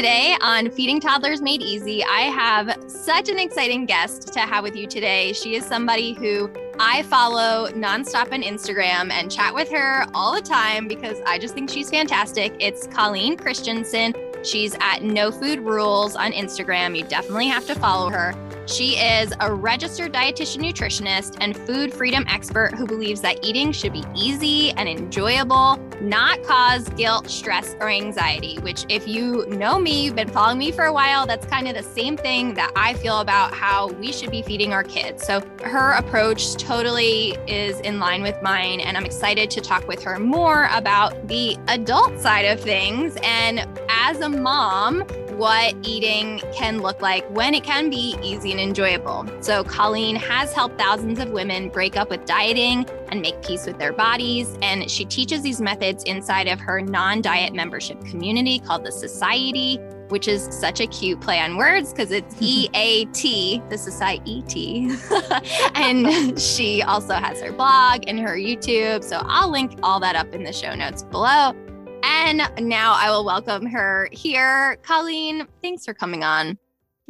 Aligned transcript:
Today 0.00 0.34
on 0.40 0.70
Feeding 0.70 0.98
Toddlers 0.98 1.42
Made 1.42 1.60
Easy, 1.60 2.02
I 2.02 2.22
have 2.22 2.74
such 2.86 3.28
an 3.28 3.38
exciting 3.38 3.84
guest 3.84 4.32
to 4.32 4.40
have 4.40 4.64
with 4.64 4.74
you 4.74 4.86
today. 4.86 5.34
She 5.34 5.56
is 5.56 5.66
somebody 5.66 6.14
who 6.14 6.50
I 6.78 7.02
follow 7.02 7.68
nonstop 7.72 8.32
on 8.32 8.40
Instagram 8.40 9.12
and 9.12 9.30
chat 9.30 9.54
with 9.54 9.70
her 9.70 10.06
all 10.14 10.34
the 10.34 10.40
time 10.40 10.88
because 10.88 11.20
I 11.26 11.38
just 11.38 11.52
think 11.52 11.68
she's 11.68 11.90
fantastic. 11.90 12.54
It's 12.58 12.86
Colleen 12.86 13.36
Christensen. 13.36 14.14
She's 14.42 14.74
at 14.80 15.02
No 15.02 15.30
Food 15.30 15.58
Rules 15.58 16.16
on 16.16 16.32
Instagram. 16.32 16.96
You 16.96 17.04
definitely 17.04 17.48
have 17.48 17.66
to 17.66 17.74
follow 17.74 18.08
her. 18.08 18.32
She 18.66 18.96
is 18.96 19.32
a 19.40 19.52
registered 19.52 20.12
dietitian 20.12 20.64
nutritionist 20.64 21.36
and 21.40 21.56
food 21.56 21.92
freedom 21.92 22.24
expert 22.28 22.74
who 22.74 22.86
believes 22.86 23.20
that 23.22 23.44
eating 23.44 23.72
should 23.72 23.92
be 23.92 24.04
easy 24.14 24.70
and 24.72 24.88
enjoyable, 24.88 25.78
not 26.00 26.42
cause 26.44 26.88
guilt, 26.90 27.28
stress, 27.28 27.74
or 27.80 27.88
anxiety. 27.88 28.58
Which, 28.58 28.84
if 28.88 29.08
you 29.08 29.46
know 29.48 29.78
me, 29.78 30.04
you've 30.04 30.16
been 30.16 30.28
following 30.28 30.58
me 30.58 30.72
for 30.72 30.84
a 30.84 30.92
while, 30.92 31.26
that's 31.26 31.46
kind 31.46 31.68
of 31.68 31.74
the 31.74 31.82
same 31.82 32.16
thing 32.16 32.54
that 32.54 32.72
I 32.76 32.94
feel 32.94 33.20
about 33.20 33.54
how 33.54 33.88
we 33.88 34.12
should 34.12 34.30
be 34.30 34.42
feeding 34.42 34.72
our 34.72 34.84
kids. 34.84 35.26
So, 35.26 35.40
her 35.64 35.92
approach 35.92 36.54
totally 36.54 37.36
is 37.46 37.80
in 37.80 37.98
line 37.98 38.22
with 38.22 38.40
mine, 38.42 38.80
and 38.80 38.96
I'm 38.96 39.04
excited 39.04 39.50
to 39.50 39.60
talk 39.60 39.86
with 39.88 40.02
her 40.04 40.18
more 40.18 40.68
about 40.72 41.28
the 41.28 41.56
adult 41.68 42.18
side 42.20 42.44
of 42.44 42.60
things. 42.60 43.16
And 43.22 43.66
as 43.88 44.20
a 44.20 44.28
mom, 44.28 45.04
what 45.40 45.74
eating 45.82 46.38
can 46.52 46.82
look 46.82 47.00
like 47.00 47.26
when 47.30 47.54
it 47.54 47.64
can 47.64 47.88
be 47.88 48.14
easy 48.22 48.50
and 48.50 48.60
enjoyable. 48.60 49.26
So, 49.40 49.64
Colleen 49.64 50.14
has 50.16 50.52
helped 50.52 50.78
thousands 50.78 51.18
of 51.18 51.30
women 51.30 51.70
break 51.70 51.96
up 51.96 52.10
with 52.10 52.26
dieting 52.26 52.86
and 53.08 53.22
make 53.22 53.42
peace 53.42 53.64
with 53.64 53.78
their 53.78 53.94
bodies. 53.94 54.58
And 54.60 54.90
she 54.90 55.06
teaches 55.06 55.40
these 55.40 55.58
methods 55.58 56.04
inside 56.04 56.46
of 56.46 56.60
her 56.60 56.82
non 56.82 57.22
diet 57.22 57.54
membership 57.54 58.04
community 58.04 58.58
called 58.58 58.84
the 58.84 58.92
Society, 58.92 59.78
which 60.10 60.28
is 60.28 60.46
such 60.50 60.78
a 60.78 60.86
cute 60.86 61.22
play 61.22 61.40
on 61.40 61.56
words 61.56 61.90
because 61.90 62.10
it's 62.10 62.36
E 62.42 62.68
A 62.74 63.06
T, 63.06 63.62
the 63.70 63.78
Society. 63.78 64.90
and 65.74 66.38
she 66.38 66.82
also 66.82 67.14
has 67.14 67.40
her 67.40 67.50
blog 67.50 68.04
and 68.06 68.20
her 68.20 68.36
YouTube. 68.36 69.02
So, 69.02 69.22
I'll 69.24 69.50
link 69.50 69.78
all 69.82 70.00
that 70.00 70.16
up 70.16 70.34
in 70.34 70.44
the 70.44 70.52
show 70.52 70.74
notes 70.74 71.02
below. 71.02 71.54
And 72.02 72.48
now 72.60 72.94
I 72.94 73.10
will 73.10 73.24
welcome 73.24 73.66
her 73.66 74.08
here. 74.12 74.76
Colleen, 74.82 75.46
thanks 75.62 75.84
for 75.84 75.94
coming 75.94 76.24
on. 76.24 76.58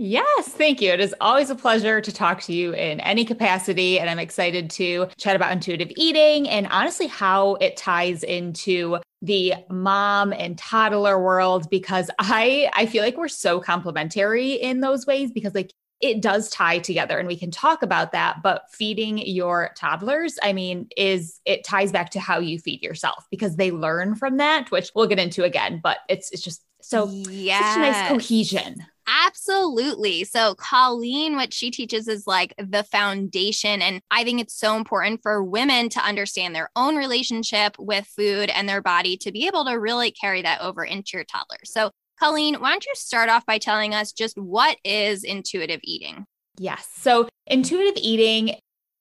Yes, 0.02 0.48
thank 0.48 0.80
you. 0.80 0.90
It 0.92 1.00
is 1.00 1.14
always 1.20 1.50
a 1.50 1.54
pleasure 1.54 2.00
to 2.00 2.10
talk 2.10 2.40
to 2.42 2.54
you 2.54 2.72
in 2.72 3.00
any 3.00 3.22
capacity. 3.22 4.00
And 4.00 4.08
I'm 4.08 4.18
excited 4.18 4.70
to 4.70 5.08
chat 5.18 5.36
about 5.36 5.52
intuitive 5.52 5.92
eating 5.94 6.48
and 6.48 6.66
honestly 6.70 7.06
how 7.06 7.56
it 7.56 7.76
ties 7.76 8.22
into 8.22 8.98
the 9.20 9.52
mom 9.68 10.32
and 10.32 10.56
toddler 10.56 11.22
world 11.22 11.68
because 11.68 12.10
I 12.18 12.70
I 12.72 12.86
feel 12.86 13.02
like 13.02 13.18
we're 13.18 13.28
so 13.28 13.60
complementary 13.60 14.52
in 14.52 14.80
those 14.80 15.06
ways 15.06 15.30
because 15.32 15.54
like 15.54 15.72
it 16.00 16.22
does 16.22 16.48
tie 16.50 16.78
together 16.78 17.18
and 17.18 17.28
we 17.28 17.36
can 17.36 17.50
talk 17.50 17.82
about 17.82 18.12
that 18.12 18.42
but 18.42 18.64
feeding 18.72 19.18
your 19.18 19.70
toddlers 19.76 20.38
i 20.42 20.52
mean 20.52 20.88
is 20.96 21.40
it 21.44 21.64
ties 21.64 21.92
back 21.92 22.10
to 22.10 22.20
how 22.20 22.38
you 22.38 22.58
feed 22.58 22.82
yourself 22.82 23.26
because 23.30 23.56
they 23.56 23.70
learn 23.70 24.14
from 24.14 24.36
that 24.38 24.70
which 24.70 24.90
we'll 24.94 25.06
get 25.06 25.18
into 25.18 25.44
again 25.44 25.80
but 25.82 25.98
it's 26.08 26.30
it's 26.30 26.42
just 26.42 26.64
so 26.82 27.08
yes. 27.10 27.62
such 27.62 27.76
a 27.76 27.80
nice 27.80 28.08
cohesion 28.08 28.86
Absolutely. 29.26 30.22
So, 30.22 30.54
Colleen, 30.54 31.34
what 31.34 31.52
she 31.52 31.72
teaches 31.72 32.06
is 32.06 32.28
like 32.28 32.54
the 32.58 32.84
foundation. 32.84 33.82
And 33.82 34.00
I 34.10 34.22
think 34.22 34.40
it's 34.40 34.54
so 34.54 34.76
important 34.76 35.20
for 35.22 35.42
women 35.42 35.88
to 35.90 36.00
understand 36.00 36.54
their 36.54 36.70
own 36.76 36.94
relationship 36.94 37.74
with 37.78 38.06
food 38.06 38.50
and 38.50 38.68
their 38.68 38.80
body 38.80 39.16
to 39.18 39.32
be 39.32 39.48
able 39.48 39.64
to 39.64 39.72
really 39.72 40.12
carry 40.12 40.42
that 40.42 40.60
over 40.60 40.84
into 40.84 41.12
your 41.14 41.24
toddler. 41.24 41.58
So, 41.64 41.90
Colleen, 42.20 42.56
why 42.56 42.70
don't 42.70 42.84
you 42.84 42.92
start 42.94 43.30
off 43.30 43.46
by 43.46 43.56
telling 43.56 43.94
us 43.94 44.12
just 44.12 44.36
what 44.36 44.76
is 44.84 45.24
intuitive 45.24 45.80
eating? 45.82 46.26
Yes. 46.58 46.86
So, 46.96 47.28
intuitive 47.46 47.96
eating, 47.96 48.56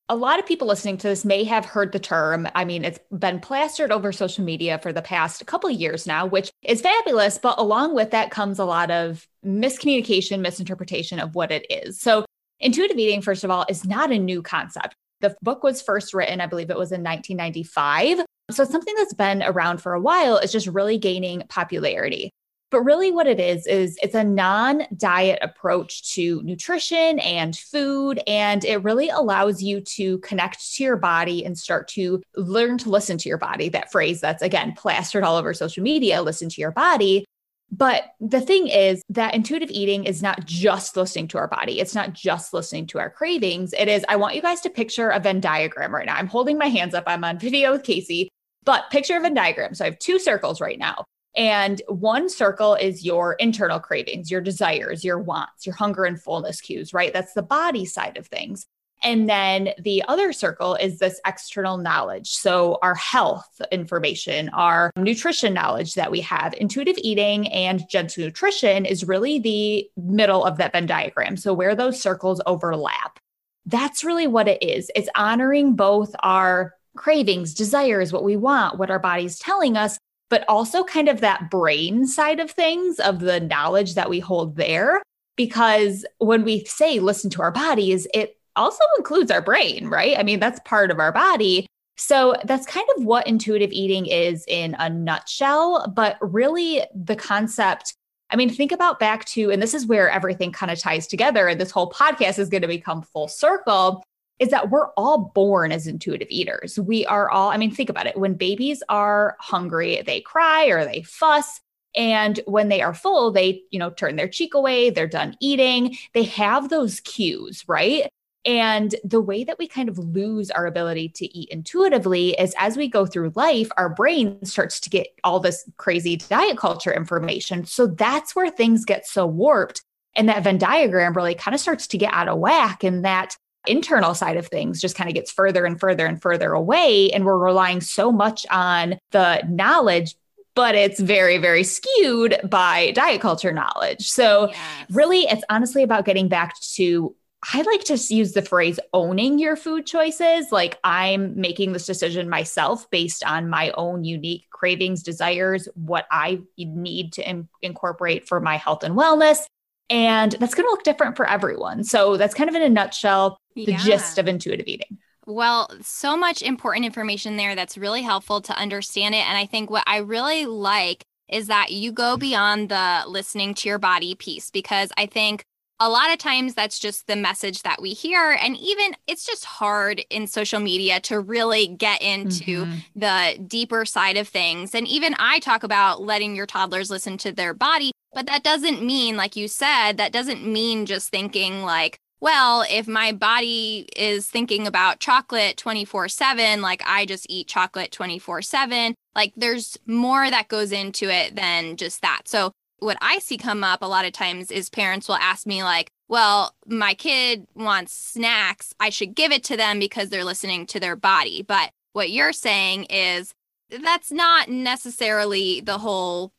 a 0.08 0.16
lot 0.16 0.40
of 0.40 0.46
people 0.46 0.70
listening 0.70 0.98
to 1.00 1.08
this 1.10 1.26
may 1.26 1.44
have 1.44 1.66
heard 1.66 1.92
the 1.92 2.00
term. 2.00 2.48
I 2.56 2.64
mean, 2.64 2.86
it's 2.86 3.00
been 3.12 3.42
plastered 3.42 3.92
over 3.92 4.14
social 4.14 4.46
media 4.46 4.80
for 4.80 4.94
the 4.94 5.02
past 5.02 5.46
couple 5.46 5.70
of 5.70 5.76
years 5.76 6.08
now, 6.08 6.26
which 6.28 6.50
is 6.64 6.80
fabulous. 6.80 7.38
But 7.38 7.60
along 7.60 7.94
with 7.94 8.12
that 8.12 8.32
comes 8.32 8.58
a 8.58 8.64
lot 8.64 8.90
of 8.90 9.28
miscommunication, 9.46 10.40
misinterpretation 10.40 11.20
of 11.20 11.36
what 11.36 11.52
it 11.52 11.66
is. 11.70 12.00
So, 12.00 12.24
intuitive 12.62 12.98
eating, 12.98 13.22
first 13.22 13.44
of 13.44 13.52
all, 13.52 13.66
is 13.68 13.84
not 13.84 14.14
a 14.14 14.18
new 14.18 14.42
concept. 14.42 14.96
The 15.20 15.36
book 15.42 15.62
was 15.62 15.82
first 15.82 16.14
written, 16.14 16.40
I 16.40 16.48
believe 16.48 16.70
it 16.70 16.78
was 16.78 16.94
in 16.94 17.04
1995. 17.04 18.26
So, 18.52 18.64
something 18.64 18.96
that's 18.96 19.14
been 19.14 19.44
around 19.44 19.82
for 19.82 19.94
a 19.94 20.00
while. 20.00 20.38
It's 20.38 20.54
just 20.54 20.68
really 20.68 20.98
gaining 20.98 21.44
popularity. 21.50 22.32
But 22.72 22.82
really, 22.82 23.12
what 23.12 23.28
it 23.28 23.40
is, 23.40 23.66
is 23.66 23.98
it's 24.02 24.16
a 24.16 24.24
non 24.24 24.84
diet 24.96 25.40
approach 25.42 26.14
to 26.14 26.42
nutrition 26.44 27.20
and 27.20 27.58
food. 27.58 28.22
And 28.28 28.64
it 28.64 28.84
really 28.84 29.10
allows 29.10 29.62
you 29.62 29.82
to 29.82 30.20
connect 30.20 30.76
to 30.76 30.84
your 30.84 30.98
body 30.98 31.44
and 31.44 31.58
start 31.58 31.88
to 31.90 32.22
learn 32.36 32.78
to 32.80 32.90
listen 32.90 33.18
to 33.18 33.30
your 33.30 33.38
body. 33.38 33.70
That 33.70 33.92
phrase 33.92 34.22
that's 34.22 34.44
again 34.44 34.74
plastered 34.74 35.24
all 35.24 35.36
over 35.36 35.54
social 35.54 35.84
media 35.84 36.22
listen 36.22 36.50
to 36.50 36.62
your 36.62 36.72
body. 36.72 37.26
But 37.72 38.04
the 38.20 38.42
thing 38.42 38.68
is 38.68 39.04
that 39.10 39.36
intuitive 39.36 39.70
eating 39.70 40.06
is 40.06 40.24
not 40.24 40.46
just 40.46 40.98
listening 40.98 41.28
to 41.30 41.38
our 41.38 41.48
body. 41.48 41.80
It's 41.80 41.94
not 41.94 42.14
just 42.14 42.54
listening 42.54 42.88
to 42.88 43.00
our 43.00 43.12
cravings. 43.12 43.74
It 43.74 43.88
is, 43.88 44.04
I 44.10 44.16
want 44.16 44.36
you 44.36 44.42
guys 44.42 44.62
to 44.62 44.70
picture 44.72 45.10
a 45.10 45.20
Venn 45.20 45.40
diagram 45.40 45.94
right 45.94 46.06
now. 46.06 46.16
I'm 46.16 46.28
holding 46.28 46.58
my 46.58 46.68
hands 46.68 46.96
up. 46.96 47.04
I'm 47.06 47.24
on 47.24 47.38
video 47.38 47.72
with 47.72 47.84
Casey, 47.84 48.30
but 48.64 48.90
picture 48.90 49.18
a 49.18 49.20
Venn 49.20 49.36
diagram. 49.36 49.76
So 49.76 49.86
I 49.86 49.90
have 49.90 50.00
two 50.00 50.18
circles 50.18 50.60
right 50.60 50.80
now. 50.80 51.06
And 51.36 51.82
one 51.88 52.30
circle 52.30 52.76
is 52.76 53.06
your 53.06 53.34
internal 53.34 53.80
cravings, 53.80 54.32
your 54.32 54.42
desires, 54.42 55.04
your 55.04 55.20
wants, 55.20 55.66
your 55.66 55.76
hunger 55.76 56.06
and 56.06 56.22
fullness 56.22 56.60
cues, 56.60 56.94
right? 56.94 57.14
That's 57.14 57.34
the 57.34 57.44
body 57.44 57.86
side 57.86 58.18
of 58.18 58.28
things. 58.28 58.66
And 59.02 59.30
then 59.30 59.70
the 59.80 60.04
other 60.08 60.34
circle 60.34 60.76
is 60.76 61.00
this 61.00 61.22
external 61.26 61.78
knowledge. 61.78 62.32
So, 62.32 62.80
our 62.82 62.96
health 62.96 63.62
information, 63.72 64.50
our 64.50 64.92
nutrition 64.98 65.54
knowledge 65.54 65.94
that 65.94 66.12
we 66.12 66.20
have, 66.22 66.54
intuitive 66.56 66.98
eating 66.98 67.48
and 67.48 67.88
gentle 67.90 68.26
nutrition 68.26 68.86
is 68.86 69.08
really 69.08 69.40
the 69.40 69.90
middle 69.96 70.44
of 70.44 70.58
that 70.58 70.74
Venn 70.74 70.86
diagram. 70.86 71.38
So, 71.38 71.54
where 71.54 71.76
those 71.76 72.02
circles 72.02 72.42
overlap. 72.46 73.20
That's 73.66 74.04
really 74.04 74.28
what 74.28 74.48
it 74.48 74.62
is. 74.64 74.92
It's 74.96 75.10
honoring 75.16 75.76
both 75.76 76.14
our 76.22 76.74
cravings, 76.98 77.54
desires, 77.54 78.12
what 78.12 78.24
we 78.24 78.36
want, 78.36 78.80
what 78.80 78.90
our 78.90 79.00
body's 79.00 79.40
telling 79.40 79.78
us, 79.78 79.98
but 80.30 80.46
also 80.48 80.84
kind 80.84 81.10
of 81.10 81.22
that 81.22 81.50
brain 81.50 82.06
side 82.06 82.40
of 82.40 82.52
things, 82.52 83.00
of 83.00 83.20
the 83.20 83.40
knowledge 83.40 83.96
that 83.96 84.10
we 84.10 84.20
hold 84.20 84.56
there. 84.56 85.02
Because 85.36 86.06
when 86.18 86.44
we 86.44 86.66
say 86.66 87.00
listen 87.00 87.30
to 87.32 87.42
our 87.42 87.52
bodies, 87.52 88.08
it 88.14 88.38
also 88.56 88.84
includes 88.98 89.32
our 89.32 89.42
brain, 89.42 89.88
right? 89.88 90.18
I 90.18 90.24
mean, 90.24 90.40
that's 90.40 90.60
part 90.66 90.92
of 90.92 91.00
our 91.00 91.12
body. 91.12 91.66
So 91.98 92.36
that's 92.46 92.66
kind 92.66 92.88
of 92.98 93.06
what 93.06 93.28
intuitive 93.28 93.72
eating 93.72 94.06
is 94.06 94.46
in 94.48 94.76
a 94.80 94.90
nutshell. 94.90 95.92
But 95.96 96.18
really, 96.22 96.84
the 96.94 97.16
concept 97.16 97.94
I 98.32 98.36
mean, 98.36 98.50
think 98.50 98.72
about 98.72 99.00
back 99.00 99.26
to, 99.26 99.50
and 99.50 99.62
this 99.62 99.74
is 99.74 99.88
where 99.88 100.10
everything 100.10 100.52
kind 100.52 100.72
of 100.72 100.80
ties 100.80 101.08
together, 101.08 101.48
and 101.48 101.60
this 101.60 101.72
whole 101.72 101.90
podcast 101.92 102.38
is 102.38 102.50
going 102.50 102.62
to 102.62 102.68
become 102.68 103.02
full 103.02 103.28
circle 103.28 104.04
is 104.40 104.50
that 104.50 104.70
we're 104.70 104.88
all 104.92 105.32
born 105.36 105.72
as 105.72 105.86
intuitive 105.86 106.30
eaters. 106.32 106.80
We 106.80 107.06
are 107.06 107.30
all, 107.30 107.50
I 107.50 107.58
mean, 107.58 107.72
think 107.72 107.90
about 107.90 108.08
it. 108.08 108.18
When 108.18 108.34
babies 108.34 108.82
are 108.90 109.36
hungry, 109.40 110.02
they 110.06 110.22
cry 110.22 110.66
or 110.68 110.86
they 110.86 111.04
fuss. 111.04 111.62
And 111.96 112.40
when 112.46 112.70
they 112.70 112.82
are 112.82 112.94
full, 112.94 113.32
they, 113.32 113.64
you 113.72 113.80
know, 113.80 113.90
turn 113.90 114.16
their 114.16 114.28
cheek 114.28 114.54
away, 114.54 114.90
they're 114.90 115.08
done 115.08 115.36
eating. 115.40 115.98
They 116.14 116.24
have 116.24 116.70
those 116.70 117.00
cues, 117.02 117.64
right? 117.68 118.10
And 118.46 118.96
the 119.04 119.20
way 119.20 119.44
that 119.44 119.60
we 119.60 119.68
kind 119.68 119.90
of 119.90 119.98
lose 119.98 120.50
our 120.50 120.66
ability 120.66 121.10
to 121.10 121.38
eat 121.38 121.50
intuitively 121.50 122.40
is 122.40 122.56
as 122.58 122.78
we 122.78 122.88
go 122.88 123.06
through 123.06 123.34
life, 123.36 123.70
our 123.76 123.90
brain 123.90 124.44
starts 124.46 124.80
to 124.82 124.90
get 124.90 125.08
all 125.24 125.40
this 125.40 125.70
crazy 125.78 126.16
diet 126.16 126.58
culture 126.58 126.94
information. 126.94 127.66
So 127.66 127.88
that's 127.88 128.36
where 128.36 128.50
things 128.50 128.86
get 128.86 129.06
so 129.06 129.26
warped. 129.26 129.82
And 130.16 130.30
that 130.30 130.44
Venn 130.44 130.58
diagram 130.58 131.14
really 131.14 131.36
kind 131.36 131.54
of 131.54 131.62
starts 131.62 131.88
to 131.88 131.98
get 131.98 132.14
out 132.14 132.30
of 132.30 132.40
whack. 132.40 132.84
And 132.84 133.04
that 133.04 133.36
internal 133.68 134.14
side 134.14 134.38
of 134.38 134.48
things 134.48 134.82
just 134.82 134.96
kind 134.96 135.10
of 135.10 135.14
gets 135.14 135.32
further 135.32 135.66
and 135.66 135.80
further 135.80 136.06
and 136.06 136.22
further 136.22 136.54
away. 136.54 137.12
And 137.12 137.26
we're 137.26 137.38
relying 137.38 137.82
so 137.82 138.12
much 138.12 138.46
on 138.50 138.98
the 139.12 139.44
knowledge 139.48 140.16
but 140.56 140.76
it's 140.76 141.00
very, 141.00 141.38
very 141.38 141.64
skewed 141.64 142.38
by 142.44 142.92
diet 142.92 143.22
culture 143.22 143.54
knowledge. 143.54 144.10
So, 144.10 144.50
yes. 144.50 144.60
really, 144.90 145.22
it's 145.22 145.44
honestly 145.50 145.84
about 145.84 146.04
getting 146.04 146.28
back 146.28 146.60
to 146.74 147.16
I 147.54 147.62
like 147.62 147.86
to 147.86 148.14
use 148.14 148.34
the 148.34 148.42
phrase 148.42 148.80
owning 148.94 149.40
your 149.40 149.56
food 149.56 149.86
choices. 149.86 150.52
Like 150.52 150.78
I'm 150.84 151.40
making 151.40 151.72
this 151.72 151.86
decision 151.86 152.30
myself 152.30 152.90
based 152.90 153.24
on 153.26 153.48
my 153.48 153.72
own 153.72 154.04
unique 154.04 154.50
cravings, 154.52 155.04
desires, 155.04 155.70
what 155.76 156.06
I 156.12 156.42
need 156.58 157.14
to 157.14 157.30
in- 157.30 157.48
incorporate 157.62 158.28
for 158.28 158.42
my 158.42 158.58
health 158.58 158.84
and 158.84 158.96
wellness. 158.96 159.46
And 159.90 160.34
that's 160.34 160.54
going 160.54 160.68
to 160.68 160.72
look 160.72 160.84
different 160.84 161.16
for 161.16 161.28
everyone. 161.28 161.84
So 161.84 162.18
that's 162.18 162.36
kind 162.36 162.50
of 162.50 162.56
in 162.56 162.62
a 162.62 162.70
nutshell 162.70 163.40
the 163.66 163.74
yeah. 163.74 163.78
gist 163.78 164.18
of 164.18 164.28
intuitive 164.28 164.68
eating. 164.68 164.98
Well, 165.26 165.70
so 165.82 166.18
much 166.18 166.42
important 166.42 166.86
information 166.86 167.38
there 167.38 167.56
that's 167.56 167.78
really 167.78 168.02
helpful 168.02 168.42
to 168.42 168.58
understand 168.58 169.14
it. 169.14 169.28
And 169.28 169.38
I 169.38 169.46
think 169.46 169.70
what 169.70 169.84
I 169.86 169.98
really 169.98 170.46
like 170.46 171.04
is 171.28 171.48
that 171.48 171.72
you 171.72 171.92
go 171.92 172.18
beyond 172.18 172.70
the 172.70 173.04
listening 173.08 173.54
to 173.54 173.70
your 173.70 173.78
body 173.78 174.16
piece 174.16 174.50
because 174.50 174.92
I 174.98 175.06
think 175.06 175.44
a 175.80 175.90
lot 175.90 176.12
of 176.12 176.18
times 176.18 176.56
that's 176.56 176.78
just 176.78 177.08
the 177.08 177.16
message 177.16 177.62
that 177.62 177.82
we 177.82 177.92
hear. 177.92 178.32
And 178.32 178.58
even 178.58 178.96
it's 179.08 179.26
just 179.26 179.46
hard 179.46 180.04
in 180.10 180.28
social 180.28 180.60
media 180.60 181.00
to 181.02 181.20
really 181.20 181.68
get 181.68 182.02
into 182.02 182.66
mm-hmm. 182.66 182.80
the 182.96 183.42
deeper 183.48 183.86
side 183.86 184.18
of 184.18 184.28
things. 184.28 184.76
And 184.76 184.88
even 184.88 185.16
I 185.20 185.40
talk 185.40 185.64
about 185.64 186.02
letting 186.02 186.36
your 186.36 186.48
toddlers 186.48 186.90
listen 186.90 187.18
to 187.20 187.32
their 187.32 187.54
body, 187.54 187.92
but 188.14 188.26
that 188.26 188.44
doesn't 188.44 188.84
mean, 188.84 189.16
like 189.16 189.38
you 189.38 189.48
said, 189.48 189.98
that 189.98 190.12
doesn't 190.12 190.46
mean 190.46 190.86
just 190.86 191.10
thinking 191.10 191.64
like, 191.64 191.98
well, 192.22 192.66
if 192.70 192.88
my 192.88 193.12
body 193.12 193.88
is 193.96 194.28
thinking 194.28 194.68
about 194.68 195.00
chocolate 195.00 195.58
24 195.58 196.10
7, 196.10 196.62
like 196.62 196.84
I 196.86 197.06
just 197.06 197.26
eat 197.30 197.48
chocolate 197.48 197.92
24 197.92 198.42
7, 198.42 198.96
like 199.16 199.34
there's 199.36 199.78
more 199.86 200.30
that 200.30 200.48
goes 200.48 200.72
into 200.72 201.10
it 201.10 201.36
than 201.36 201.78
just 201.78 202.02
that. 202.02 202.24
So 202.26 202.52
what 202.80 202.98
I 203.02 203.20
see 203.20 203.38
come 203.38 203.64
up 203.64 203.82
a 203.82 203.88
lot 203.88 204.06
of 204.06 204.14
times 204.14 204.52
is 204.52 204.70
parents 204.70 205.08
will 205.08 205.16
ask 205.16 205.46
me, 205.46 205.64
like, 205.64 205.92
well, 206.08 206.54
my 206.66 206.94
kid 206.94 207.46
wants 207.56 207.94
snacks. 207.94 208.74
I 208.80 208.90
should 208.90 209.16
give 209.16 209.32
it 209.32 209.44
to 209.46 209.58
them 209.58 209.80
because 209.80 210.10
they're 210.10 210.24
listening 210.24 210.66
to 210.68 210.80
their 210.80 210.96
body. 210.96 211.44
But 211.44 211.72
what 211.94 212.10
you're 212.10 212.34
saying 212.34 212.86
is 212.86 213.34
that's 213.70 214.12
not 214.12 214.50
necessarily 214.50 215.62
the 215.62 215.78
whole 215.78 216.32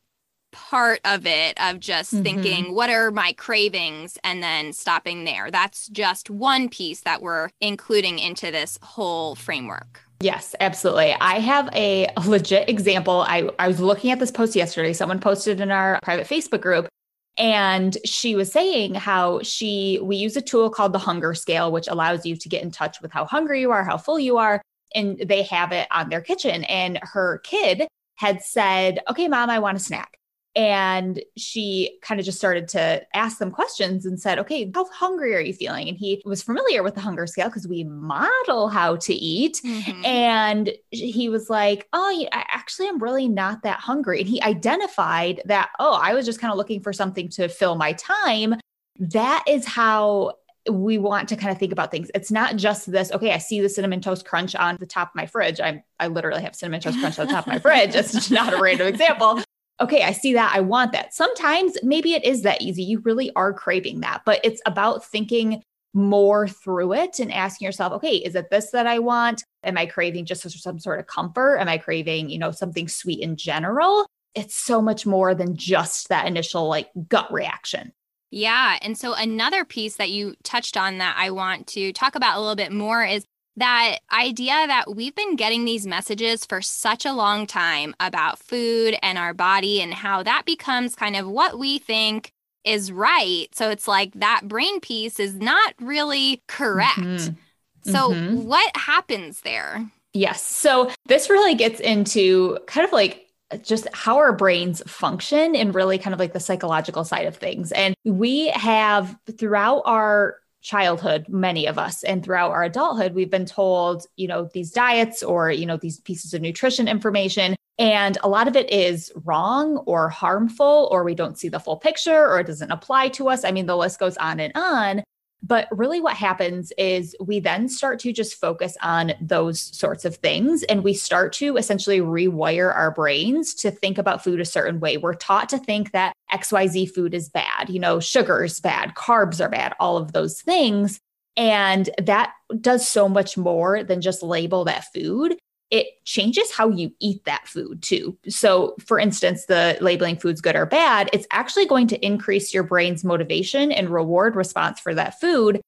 part 0.68 1.00
of 1.04 1.26
it 1.26 1.58
of 1.60 1.80
just 1.80 2.12
mm-hmm. 2.12 2.22
thinking 2.22 2.74
what 2.74 2.90
are 2.90 3.10
my 3.10 3.32
cravings 3.32 4.18
and 4.22 4.42
then 4.42 4.72
stopping 4.72 5.24
there 5.24 5.50
that's 5.50 5.88
just 5.88 6.28
one 6.30 6.68
piece 6.68 7.00
that 7.00 7.22
we're 7.22 7.48
including 7.60 8.18
into 8.18 8.50
this 8.50 8.78
whole 8.82 9.34
framework 9.34 10.00
Yes, 10.22 10.54
absolutely. 10.60 11.14
I 11.18 11.38
have 11.38 11.70
a 11.72 12.06
legit 12.26 12.68
example. 12.68 13.24
I, 13.26 13.48
I 13.58 13.68
was 13.68 13.80
looking 13.80 14.10
at 14.10 14.18
this 14.18 14.30
post 14.30 14.54
yesterday. 14.54 14.92
Someone 14.92 15.18
posted 15.18 15.62
in 15.62 15.70
our 15.70 15.98
private 16.02 16.26
Facebook 16.26 16.60
group 16.60 16.90
and 17.38 17.96
she 18.04 18.36
was 18.36 18.52
saying 18.52 18.94
how 18.94 19.40
she 19.42 19.98
we 20.02 20.16
use 20.16 20.36
a 20.36 20.42
tool 20.42 20.68
called 20.68 20.92
the 20.92 20.98
hunger 20.98 21.34
scale 21.34 21.72
which 21.72 21.88
allows 21.88 22.26
you 22.26 22.36
to 22.36 22.48
get 22.48 22.62
in 22.62 22.70
touch 22.70 23.00
with 23.00 23.10
how 23.12 23.24
hungry 23.24 23.60
you 23.60 23.70
are 23.70 23.84
how 23.84 23.96
full 23.96 24.18
you 24.18 24.36
are 24.36 24.60
and 24.94 25.18
they 25.26 25.42
have 25.42 25.72
it 25.72 25.86
on 25.90 26.08
their 26.08 26.20
kitchen 26.20 26.64
and 26.64 26.98
her 27.02 27.38
kid 27.38 27.86
had 28.16 28.42
said 28.42 28.98
okay 29.08 29.28
mom 29.28 29.48
i 29.48 29.58
want 29.58 29.76
a 29.76 29.80
snack 29.80 30.18
and 30.56 31.22
she 31.36 31.98
kind 32.02 32.18
of 32.18 32.26
just 32.26 32.38
started 32.38 32.66
to 32.68 33.02
ask 33.14 33.38
them 33.38 33.52
questions 33.52 34.04
and 34.04 34.20
said, 34.20 34.38
Okay, 34.40 34.70
how 34.74 34.84
hungry 34.90 35.34
are 35.34 35.40
you 35.40 35.52
feeling? 35.52 35.88
And 35.88 35.96
he 35.96 36.20
was 36.24 36.42
familiar 36.42 36.82
with 36.82 36.94
the 36.96 37.00
hunger 37.00 37.26
scale 37.26 37.48
because 37.48 37.68
we 37.68 37.84
model 37.84 38.68
how 38.68 38.96
to 38.96 39.14
eat. 39.14 39.60
Mm-hmm. 39.64 40.04
And 40.04 40.70
he 40.90 41.28
was 41.28 41.50
like, 41.50 41.86
Oh, 41.92 42.26
I 42.32 42.44
actually 42.48 42.88
am 42.88 42.98
really 42.98 43.28
not 43.28 43.62
that 43.62 43.78
hungry. 43.78 44.20
And 44.20 44.28
he 44.28 44.42
identified 44.42 45.42
that, 45.44 45.70
Oh, 45.78 45.94
I 45.94 46.14
was 46.14 46.26
just 46.26 46.40
kind 46.40 46.50
of 46.50 46.58
looking 46.58 46.82
for 46.82 46.92
something 46.92 47.28
to 47.30 47.48
fill 47.48 47.76
my 47.76 47.92
time. 47.92 48.56
That 48.98 49.44
is 49.46 49.64
how 49.64 50.32
we 50.70 50.98
want 50.98 51.28
to 51.28 51.36
kind 51.36 51.52
of 51.52 51.58
think 51.58 51.72
about 51.72 51.90
things. 51.90 52.10
It's 52.12 52.30
not 52.30 52.56
just 52.56 52.90
this, 52.90 53.12
okay, 53.12 53.32
I 53.32 53.38
see 53.38 53.60
the 53.60 53.68
cinnamon 53.68 54.00
toast 54.00 54.26
crunch 54.26 54.54
on 54.54 54.76
the 54.78 54.86
top 54.86 55.10
of 55.10 55.14
my 55.14 55.26
fridge. 55.26 55.60
I 55.60 55.84
I 56.00 56.08
literally 56.08 56.42
have 56.42 56.56
cinnamon 56.56 56.80
toast 56.80 56.98
crunch 56.98 57.20
on 57.20 57.28
the 57.28 57.32
top 57.32 57.46
of 57.46 57.52
my 57.52 57.60
fridge. 57.60 57.94
It's 57.94 58.30
not 58.32 58.52
a 58.52 58.60
random 58.60 58.88
example 58.88 59.40
okay, 59.80 60.02
I 60.02 60.12
see 60.12 60.32
that. 60.34 60.52
I 60.54 60.60
want 60.60 60.92
that. 60.92 61.14
Sometimes 61.14 61.76
maybe 61.82 62.12
it 62.14 62.24
is 62.24 62.42
that 62.42 62.60
easy. 62.60 62.82
You 62.82 63.00
really 63.00 63.30
are 63.34 63.52
craving 63.52 64.00
that, 64.00 64.22
but 64.24 64.40
it's 64.44 64.60
about 64.66 65.04
thinking 65.04 65.62
more 65.92 66.46
through 66.46 66.92
it 66.92 67.18
and 67.18 67.32
asking 67.32 67.66
yourself, 67.66 67.92
okay, 67.94 68.16
is 68.16 68.34
it 68.34 68.50
this 68.50 68.70
that 68.70 68.86
I 68.86 68.98
want? 68.98 69.42
Am 69.64 69.76
I 69.76 69.86
craving 69.86 70.26
just 70.26 70.48
some 70.48 70.78
sort 70.78 71.00
of 71.00 71.06
comfort? 71.06 71.58
Am 71.58 71.68
I 71.68 71.78
craving, 71.78 72.30
you 72.30 72.38
know, 72.38 72.52
something 72.52 72.88
sweet 72.88 73.20
in 73.20 73.36
general? 73.36 74.06
It's 74.34 74.54
so 74.54 74.80
much 74.80 75.06
more 75.06 75.34
than 75.34 75.56
just 75.56 76.08
that 76.08 76.26
initial 76.26 76.68
like 76.68 76.90
gut 77.08 77.32
reaction. 77.32 77.92
Yeah. 78.30 78.78
And 78.80 78.96
so 78.96 79.14
another 79.14 79.64
piece 79.64 79.96
that 79.96 80.10
you 80.10 80.36
touched 80.44 80.76
on 80.76 80.98
that 80.98 81.16
I 81.18 81.30
want 81.30 81.66
to 81.68 81.92
talk 81.92 82.14
about 82.14 82.36
a 82.36 82.40
little 82.40 82.54
bit 82.54 82.70
more 82.70 83.04
is 83.04 83.24
that 83.56 83.98
idea 84.12 84.66
that 84.66 84.94
we've 84.94 85.14
been 85.14 85.36
getting 85.36 85.64
these 85.64 85.86
messages 85.86 86.44
for 86.44 86.62
such 86.62 87.04
a 87.04 87.12
long 87.12 87.46
time 87.46 87.94
about 88.00 88.38
food 88.38 88.96
and 89.02 89.18
our 89.18 89.34
body 89.34 89.82
and 89.82 89.92
how 89.92 90.22
that 90.22 90.44
becomes 90.46 90.94
kind 90.94 91.16
of 91.16 91.28
what 91.28 91.58
we 91.58 91.78
think 91.78 92.32
is 92.64 92.92
right. 92.92 93.46
So 93.52 93.70
it's 93.70 93.88
like 93.88 94.12
that 94.14 94.42
brain 94.44 94.80
piece 94.80 95.18
is 95.18 95.34
not 95.34 95.74
really 95.80 96.42
correct. 96.48 96.98
Mm-hmm. 96.98 97.90
So, 97.90 98.10
mm-hmm. 98.10 98.44
what 98.44 98.76
happens 98.76 99.40
there? 99.40 99.90
Yes. 100.12 100.42
So, 100.44 100.90
this 101.06 101.30
really 101.30 101.54
gets 101.54 101.80
into 101.80 102.58
kind 102.66 102.86
of 102.86 102.92
like 102.92 103.26
just 103.62 103.88
how 103.92 104.16
our 104.18 104.32
brains 104.32 104.82
function 104.86 105.56
and 105.56 105.74
really 105.74 105.98
kind 105.98 106.14
of 106.14 106.20
like 106.20 106.32
the 106.32 106.40
psychological 106.40 107.04
side 107.04 107.26
of 107.26 107.36
things. 107.36 107.72
And 107.72 107.94
we 108.04 108.48
have 108.48 109.16
throughout 109.38 109.82
our 109.86 110.36
childhood 110.62 111.24
many 111.28 111.66
of 111.66 111.78
us 111.78 112.02
and 112.02 112.22
throughout 112.22 112.50
our 112.50 112.64
adulthood 112.64 113.14
we've 113.14 113.30
been 113.30 113.46
told 113.46 114.06
you 114.16 114.28
know 114.28 114.48
these 114.52 114.70
diets 114.70 115.22
or 115.22 115.50
you 115.50 115.64
know 115.64 115.76
these 115.76 116.00
pieces 116.00 116.34
of 116.34 116.42
nutrition 116.42 116.86
information 116.86 117.56
and 117.80 118.18
a 118.22 118.28
lot 118.28 118.46
of 118.46 118.56
it 118.56 118.70
is 118.70 119.10
wrong 119.24 119.78
or 119.86 120.10
harmful 120.10 120.86
or 120.92 121.02
we 121.02 121.14
don't 121.14 121.38
see 121.38 121.48
the 121.48 121.58
full 121.58 121.78
picture 121.78 122.26
or 122.26 122.38
it 122.40 122.46
doesn't 122.46 122.70
apply 122.70 123.08
to 123.08 123.30
us. 123.30 123.42
I 123.42 123.52
mean 123.52 123.64
the 123.64 123.76
list 123.76 123.98
goes 123.98 124.18
on 124.18 124.38
and 124.38 124.52
on 124.54 125.02
but 125.42 125.68
really, 125.70 126.00
what 126.00 126.16
happens 126.16 126.72
is 126.76 127.16
we 127.20 127.40
then 127.40 127.68
start 127.68 127.98
to 128.00 128.12
just 128.12 128.38
focus 128.38 128.76
on 128.82 129.12
those 129.20 129.60
sorts 129.60 130.04
of 130.04 130.16
things 130.16 130.62
and 130.64 130.84
we 130.84 130.92
start 130.92 131.32
to 131.34 131.56
essentially 131.56 132.00
rewire 132.00 132.74
our 132.74 132.90
brains 132.90 133.54
to 133.54 133.70
think 133.70 133.96
about 133.96 134.22
food 134.22 134.40
a 134.40 134.44
certain 134.44 134.80
way. 134.80 134.98
We're 134.98 135.14
taught 135.14 135.48
to 135.50 135.58
think 135.58 135.92
that 135.92 136.12
XYZ 136.32 136.92
food 136.92 137.14
is 137.14 137.28
bad, 137.28 137.70
you 137.70 137.80
know, 137.80 138.00
sugar 138.00 138.44
is 138.44 138.60
bad, 138.60 138.94
carbs 138.94 139.44
are 139.44 139.48
bad, 139.48 139.74
all 139.80 139.96
of 139.96 140.12
those 140.12 140.42
things. 140.42 141.00
And 141.36 141.88
that 142.02 142.32
does 142.60 142.86
so 142.86 143.08
much 143.08 143.38
more 143.38 143.82
than 143.82 144.02
just 144.02 144.22
label 144.22 144.64
that 144.64 144.92
food 144.92 145.36
it 145.70 146.04
changes 146.04 146.50
how 146.50 146.68
you 146.68 146.92
eat 146.98 147.24
that 147.24 147.46
food 147.46 147.82
too. 147.82 148.18
So, 148.28 148.74
for 148.84 148.98
instance, 148.98 149.46
the 149.46 149.78
labeling 149.80 150.16
foods 150.16 150.40
good 150.40 150.56
or 150.56 150.66
bad, 150.66 151.08
it's 151.12 151.26
actually 151.30 151.66
going 151.66 151.86
to 151.88 152.04
increase 152.04 152.52
your 152.52 152.64
brain's 152.64 153.04
motivation 153.04 153.70
and 153.70 153.88
reward 153.88 154.34
response 154.34 154.80
for 154.80 154.94
that 154.94 155.20
food 155.20 155.60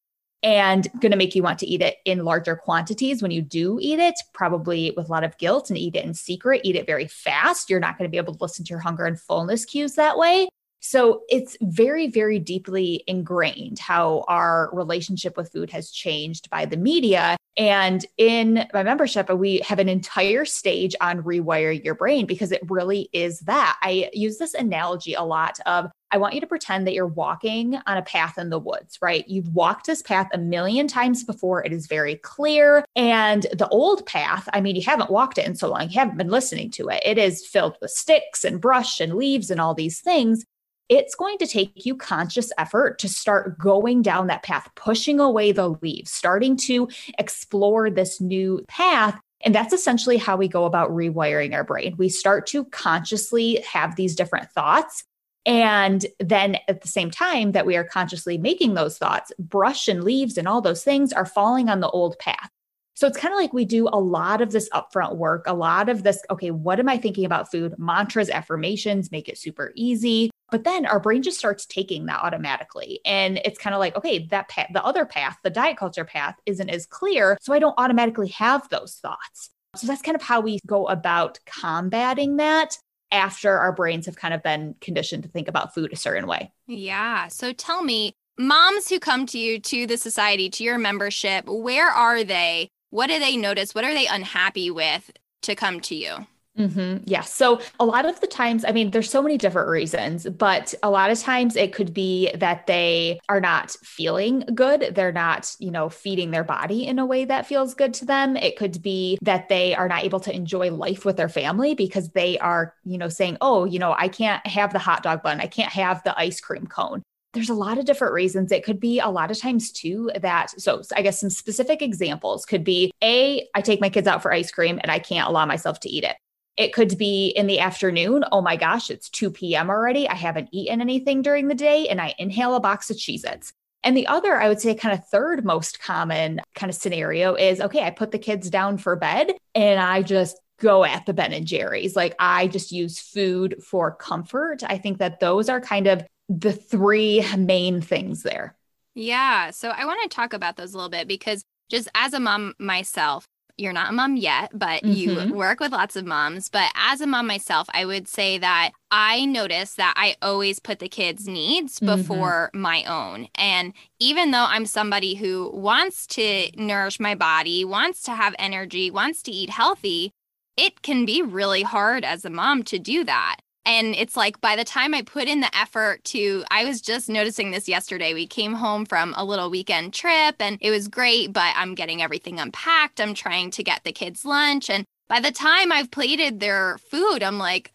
and 0.42 0.88
going 1.00 1.12
to 1.12 1.16
make 1.16 1.36
you 1.36 1.42
want 1.42 1.60
to 1.60 1.66
eat 1.66 1.82
it 1.82 1.98
in 2.04 2.24
larger 2.24 2.56
quantities 2.56 3.22
when 3.22 3.30
you 3.30 3.42
do 3.42 3.78
eat 3.80 4.00
it, 4.00 4.14
probably 4.34 4.92
with 4.96 5.08
a 5.08 5.12
lot 5.12 5.22
of 5.22 5.38
guilt 5.38 5.70
and 5.70 5.78
eat 5.78 5.94
it 5.94 6.04
in 6.04 6.14
secret, 6.14 6.62
eat 6.64 6.74
it 6.74 6.86
very 6.86 7.06
fast. 7.06 7.70
You're 7.70 7.78
not 7.78 7.96
going 7.96 8.08
to 8.08 8.10
be 8.10 8.16
able 8.16 8.34
to 8.34 8.42
listen 8.42 8.64
to 8.64 8.70
your 8.70 8.80
hunger 8.80 9.04
and 9.04 9.20
fullness 9.20 9.64
cues 9.64 9.94
that 9.94 10.18
way. 10.18 10.48
So 10.82 11.22
it's 11.28 11.56
very, 11.62 12.08
very 12.08 12.40
deeply 12.40 13.04
ingrained 13.06 13.78
how 13.78 14.24
our 14.26 14.68
relationship 14.72 15.36
with 15.36 15.52
food 15.52 15.70
has 15.70 15.90
changed 15.90 16.50
by 16.50 16.66
the 16.66 16.76
media. 16.76 17.36
And 17.56 18.04
in 18.18 18.66
my 18.74 18.82
membership, 18.82 19.30
we 19.30 19.60
have 19.60 19.78
an 19.78 19.88
entire 19.88 20.44
stage 20.44 20.96
on 21.00 21.22
rewire 21.22 21.82
your 21.84 21.94
brain 21.94 22.26
because 22.26 22.50
it 22.50 22.68
really 22.68 23.08
is 23.12 23.40
that. 23.40 23.78
I 23.80 24.10
use 24.12 24.38
this 24.38 24.54
analogy 24.54 25.14
a 25.14 25.22
lot 25.22 25.58
of 25.66 25.90
I 26.12 26.18
want 26.18 26.34
you 26.34 26.42
to 26.42 26.46
pretend 26.46 26.86
that 26.86 26.92
you're 26.92 27.06
walking 27.06 27.78
on 27.86 27.96
a 27.96 28.02
path 28.02 28.36
in 28.36 28.50
the 28.50 28.58
woods, 28.58 28.98
right? 29.00 29.26
You've 29.26 29.48
walked 29.54 29.86
this 29.86 30.02
path 30.02 30.28
a 30.34 30.38
million 30.38 30.86
times 30.86 31.24
before. 31.24 31.64
It 31.64 31.72
is 31.72 31.86
very 31.86 32.16
clear. 32.16 32.84
And 32.94 33.46
the 33.54 33.68
old 33.68 34.04
path, 34.04 34.46
I 34.52 34.60
mean, 34.60 34.76
you 34.76 34.82
haven't 34.82 35.10
walked 35.10 35.38
it 35.38 35.46
in 35.46 35.54
so 35.54 35.70
long, 35.70 35.88
you 35.88 35.98
haven't 35.98 36.18
been 36.18 36.28
listening 36.28 36.70
to 36.72 36.88
it. 36.88 37.02
It 37.02 37.16
is 37.16 37.46
filled 37.46 37.78
with 37.80 37.92
sticks 37.92 38.44
and 38.44 38.60
brush 38.60 39.00
and 39.00 39.14
leaves 39.14 39.50
and 39.50 39.58
all 39.58 39.74
these 39.74 40.00
things 40.00 40.44
it's 40.92 41.14
going 41.14 41.38
to 41.38 41.46
take 41.46 41.86
you 41.86 41.96
conscious 41.96 42.52
effort 42.58 42.98
to 42.98 43.08
start 43.08 43.58
going 43.58 44.02
down 44.02 44.26
that 44.26 44.42
path, 44.42 44.68
pushing 44.76 45.20
away 45.20 45.50
the 45.50 45.70
leaves, 45.80 46.12
starting 46.12 46.54
to 46.54 46.86
explore 47.18 47.88
this 47.88 48.20
new 48.20 48.62
path. 48.68 49.18
And 49.42 49.54
that's 49.54 49.72
essentially 49.72 50.18
how 50.18 50.36
we 50.36 50.48
go 50.48 50.66
about 50.66 50.90
rewiring 50.90 51.54
our 51.54 51.64
brain. 51.64 51.94
We 51.96 52.10
start 52.10 52.46
to 52.48 52.66
consciously 52.66 53.64
have 53.72 53.96
these 53.96 54.14
different 54.14 54.50
thoughts. 54.50 55.02
And 55.46 56.04
then 56.20 56.58
at 56.68 56.82
the 56.82 56.88
same 56.88 57.10
time 57.10 57.52
that 57.52 57.64
we 57.64 57.74
are 57.74 57.84
consciously 57.84 58.36
making 58.36 58.74
those 58.74 58.98
thoughts, 58.98 59.32
brush 59.38 59.88
and 59.88 60.04
leaves 60.04 60.36
and 60.36 60.46
all 60.46 60.60
those 60.60 60.84
things 60.84 61.10
are 61.10 61.24
falling 61.24 61.70
on 61.70 61.80
the 61.80 61.88
old 61.88 62.18
path. 62.18 62.50
So 62.94 63.06
it's 63.06 63.16
kind 63.16 63.32
of 63.32 63.40
like 63.40 63.54
we 63.54 63.64
do 63.64 63.88
a 63.88 63.98
lot 63.98 64.42
of 64.42 64.52
this 64.52 64.68
upfront 64.74 65.16
work, 65.16 65.44
a 65.46 65.54
lot 65.54 65.88
of 65.88 66.02
this, 66.02 66.20
okay, 66.28 66.50
what 66.50 66.78
am 66.78 66.90
I 66.90 66.98
thinking 66.98 67.24
about 67.24 67.50
food? 67.50 67.74
Mantras, 67.78 68.28
affirmations, 68.28 69.10
make 69.10 69.30
it 69.30 69.38
super 69.38 69.72
easy. 69.74 70.30
But 70.52 70.64
then 70.64 70.84
our 70.84 71.00
brain 71.00 71.22
just 71.22 71.38
starts 71.38 71.64
taking 71.64 72.04
that 72.06 72.20
automatically. 72.22 73.00
And 73.06 73.40
it's 73.42 73.58
kind 73.58 73.74
of 73.74 73.80
like, 73.80 73.96
okay, 73.96 74.26
that 74.26 74.48
path, 74.48 74.68
the 74.72 74.84
other 74.84 75.06
path, 75.06 75.38
the 75.42 75.48
diet 75.48 75.78
culture 75.78 76.04
path 76.04 76.36
isn't 76.44 76.68
as 76.68 76.84
clear. 76.84 77.38
So 77.40 77.54
I 77.54 77.58
don't 77.58 77.74
automatically 77.78 78.28
have 78.28 78.68
those 78.68 78.96
thoughts. 78.96 79.48
So 79.76 79.86
that's 79.86 80.02
kind 80.02 80.14
of 80.14 80.20
how 80.20 80.40
we 80.40 80.60
go 80.66 80.86
about 80.86 81.38
combating 81.46 82.36
that 82.36 82.76
after 83.10 83.58
our 83.58 83.72
brains 83.72 84.04
have 84.04 84.16
kind 84.16 84.34
of 84.34 84.42
been 84.42 84.74
conditioned 84.82 85.22
to 85.22 85.30
think 85.30 85.48
about 85.48 85.72
food 85.72 85.90
a 85.90 85.96
certain 85.96 86.26
way. 86.26 86.52
Yeah. 86.66 87.28
So 87.28 87.54
tell 87.54 87.82
me, 87.82 88.12
moms 88.38 88.90
who 88.90 89.00
come 89.00 89.24
to 89.26 89.38
you, 89.38 89.58
to 89.58 89.86
the 89.86 89.96
society, 89.96 90.50
to 90.50 90.64
your 90.64 90.76
membership, 90.76 91.46
where 91.48 91.88
are 91.88 92.24
they? 92.24 92.68
What 92.90 93.06
do 93.06 93.18
they 93.18 93.38
notice? 93.38 93.74
What 93.74 93.84
are 93.84 93.94
they 93.94 94.06
unhappy 94.06 94.70
with 94.70 95.10
to 95.42 95.54
come 95.54 95.80
to 95.80 95.94
you? 95.94 96.26
Mm-hmm. 96.58 97.04
Yeah. 97.06 97.22
So 97.22 97.60
a 97.80 97.84
lot 97.84 98.04
of 98.04 98.20
the 98.20 98.26
times, 98.26 98.64
I 98.66 98.72
mean, 98.72 98.90
there's 98.90 99.08
so 99.08 99.22
many 99.22 99.38
different 99.38 99.68
reasons, 99.68 100.26
but 100.26 100.74
a 100.82 100.90
lot 100.90 101.10
of 101.10 101.18
times 101.18 101.56
it 101.56 101.72
could 101.72 101.94
be 101.94 102.30
that 102.34 102.66
they 102.66 103.20
are 103.30 103.40
not 103.40 103.70
feeling 103.82 104.40
good. 104.54 104.92
They're 104.94 105.12
not, 105.12 105.54
you 105.58 105.70
know, 105.70 105.88
feeding 105.88 106.30
their 106.30 106.44
body 106.44 106.86
in 106.86 106.98
a 106.98 107.06
way 107.06 107.24
that 107.24 107.46
feels 107.46 107.74
good 107.74 107.94
to 107.94 108.04
them. 108.04 108.36
It 108.36 108.58
could 108.58 108.82
be 108.82 109.18
that 109.22 109.48
they 109.48 109.74
are 109.74 109.88
not 109.88 110.04
able 110.04 110.20
to 110.20 110.34
enjoy 110.34 110.70
life 110.70 111.06
with 111.06 111.16
their 111.16 111.30
family 111.30 111.74
because 111.74 112.10
they 112.10 112.38
are, 112.38 112.74
you 112.84 112.98
know, 112.98 113.08
saying, 113.08 113.38
oh, 113.40 113.64
you 113.64 113.78
know, 113.78 113.94
I 113.96 114.08
can't 114.08 114.46
have 114.46 114.74
the 114.74 114.78
hot 114.78 115.02
dog 115.02 115.22
bun. 115.22 115.40
I 115.40 115.46
can't 115.46 115.72
have 115.72 116.02
the 116.04 116.18
ice 116.18 116.40
cream 116.40 116.66
cone 116.66 117.02
there's 117.34 117.48
a 117.48 117.54
lot 117.54 117.78
of 117.78 117.86
different 117.86 118.12
reasons. 118.12 118.52
It 118.52 118.62
could 118.62 118.78
be 118.78 118.98
a 118.98 119.08
lot 119.08 119.30
of 119.30 119.38
times 119.38 119.72
too 119.72 120.10
that, 120.20 120.50
so 120.60 120.82
I 120.94 121.00
guess 121.00 121.18
some 121.18 121.30
specific 121.30 121.80
examples 121.80 122.44
could 122.44 122.62
be 122.62 122.92
A, 123.02 123.48
I 123.54 123.62
take 123.62 123.80
my 123.80 123.88
kids 123.88 124.06
out 124.06 124.20
for 124.20 124.30
ice 124.30 124.50
cream 124.50 124.78
and 124.82 124.90
I 124.90 124.98
can't 124.98 125.26
allow 125.26 125.46
myself 125.46 125.80
to 125.80 125.88
eat 125.88 126.04
it. 126.04 126.16
It 126.56 126.72
could 126.72 126.98
be 126.98 127.28
in 127.28 127.46
the 127.46 127.60
afternoon. 127.60 128.24
Oh 128.30 128.42
my 128.42 128.56
gosh, 128.56 128.90
it's 128.90 129.08
2 129.08 129.30
p.m. 129.30 129.70
already. 129.70 130.08
I 130.08 130.14
haven't 130.14 130.50
eaten 130.52 130.80
anything 130.80 131.22
during 131.22 131.48
the 131.48 131.54
day 131.54 131.88
and 131.88 132.00
I 132.00 132.14
inhale 132.18 132.54
a 132.54 132.60
box 132.60 132.90
of 132.90 132.96
Cheez 132.96 133.24
Its. 133.24 133.52
And 133.84 133.96
the 133.96 134.06
other, 134.06 134.40
I 134.40 134.48
would 134.48 134.60
say, 134.60 134.74
kind 134.74 134.96
of 134.96 135.06
third 135.08 135.44
most 135.44 135.80
common 135.80 136.40
kind 136.54 136.70
of 136.70 136.76
scenario 136.76 137.34
is 137.34 137.60
okay, 137.60 137.82
I 137.82 137.90
put 137.90 138.12
the 138.12 138.18
kids 138.18 138.48
down 138.50 138.78
for 138.78 138.94
bed 138.96 139.32
and 139.54 139.80
I 139.80 140.02
just 140.02 140.38
go 140.60 140.84
at 140.84 141.04
the 141.06 141.12
Ben 141.12 141.32
and 141.32 141.46
Jerry's. 141.46 141.96
Like 141.96 142.14
I 142.18 142.46
just 142.46 142.70
use 142.70 143.00
food 143.00 143.56
for 143.64 143.94
comfort. 143.94 144.62
I 144.64 144.78
think 144.78 144.98
that 144.98 145.20
those 145.20 145.48
are 145.48 145.60
kind 145.60 145.88
of 145.88 146.04
the 146.28 146.52
three 146.52 147.24
main 147.36 147.80
things 147.80 148.22
there. 148.22 148.56
Yeah. 148.94 149.50
So 149.50 149.70
I 149.70 149.84
want 149.84 150.00
to 150.02 150.14
talk 150.14 150.32
about 150.32 150.56
those 150.56 150.74
a 150.74 150.76
little 150.76 150.90
bit 150.90 151.08
because 151.08 151.42
just 151.70 151.88
as 151.94 152.12
a 152.12 152.20
mom 152.20 152.54
myself, 152.58 153.26
you're 153.58 153.72
not 153.72 153.90
a 153.90 153.92
mom 153.92 154.16
yet, 154.16 154.50
but 154.52 154.82
mm-hmm. 154.82 154.92
you 155.28 155.34
work 155.34 155.60
with 155.60 155.72
lots 155.72 155.96
of 155.96 156.06
moms. 156.06 156.48
But 156.48 156.72
as 156.74 157.00
a 157.00 157.06
mom 157.06 157.26
myself, 157.26 157.68
I 157.72 157.84
would 157.84 158.08
say 158.08 158.38
that 158.38 158.72
I 158.90 159.24
notice 159.24 159.74
that 159.74 159.94
I 159.96 160.16
always 160.22 160.58
put 160.58 160.78
the 160.78 160.88
kids' 160.88 161.28
needs 161.28 161.78
mm-hmm. 161.78 161.96
before 161.96 162.50
mm-hmm. 162.52 162.60
my 162.60 162.84
own. 162.84 163.28
And 163.34 163.72
even 163.98 164.30
though 164.30 164.46
I'm 164.48 164.66
somebody 164.66 165.14
who 165.14 165.50
wants 165.54 166.06
to 166.08 166.50
nourish 166.56 166.98
my 166.98 167.14
body, 167.14 167.64
wants 167.64 168.02
to 168.02 168.12
have 168.12 168.34
energy, 168.38 168.90
wants 168.90 169.22
to 169.22 169.30
eat 169.30 169.50
healthy, 169.50 170.12
it 170.56 170.82
can 170.82 171.04
be 171.04 171.22
really 171.22 171.62
hard 171.62 172.04
as 172.04 172.24
a 172.24 172.30
mom 172.30 172.62
to 172.64 172.78
do 172.78 173.04
that. 173.04 173.36
And 173.64 173.94
it's 173.94 174.16
like 174.16 174.40
by 174.40 174.56
the 174.56 174.64
time 174.64 174.94
I 174.94 175.02
put 175.02 175.28
in 175.28 175.40
the 175.40 175.56
effort 175.56 176.02
to, 176.04 176.44
I 176.50 176.64
was 176.64 176.80
just 176.80 177.08
noticing 177.08 177.50
this 177.50 177.68
yesterday. 177.68 178.12
We 178.12 178.26
came 178.26 178.54
home 178.54 178.84
from 178.84 179.14
a 179.16 179.24
little 179.24 179.50
weekend 179.50 179.94
trip 179.94 180.36
and 180.40 180.58
it 180.60 180.70
was 180.70 180.88
great, 180.88 181.32
but 181.32 181.54
I'm 181.56 181.74
getting 181.74 182.02
everything 182.02 182.40
unpacked. 182.40 183.00
I'm 183.00 183.14
trying 183.14 183.50
to 183.52 183.62
get 183.62 183.84
the 183.84 183.92
kids 183.92 184.24
lunch. 184.24 184.68
And 184.68 184.84
by 185.08 185.20
the 185.20 185.30
time 185.30 185.70
I've 185.70 185.90
plated 185.90 186.40
their 186.40 186.78
food, 186.78 187.22
I'm 187.22 187.38
like, 187.38 187.72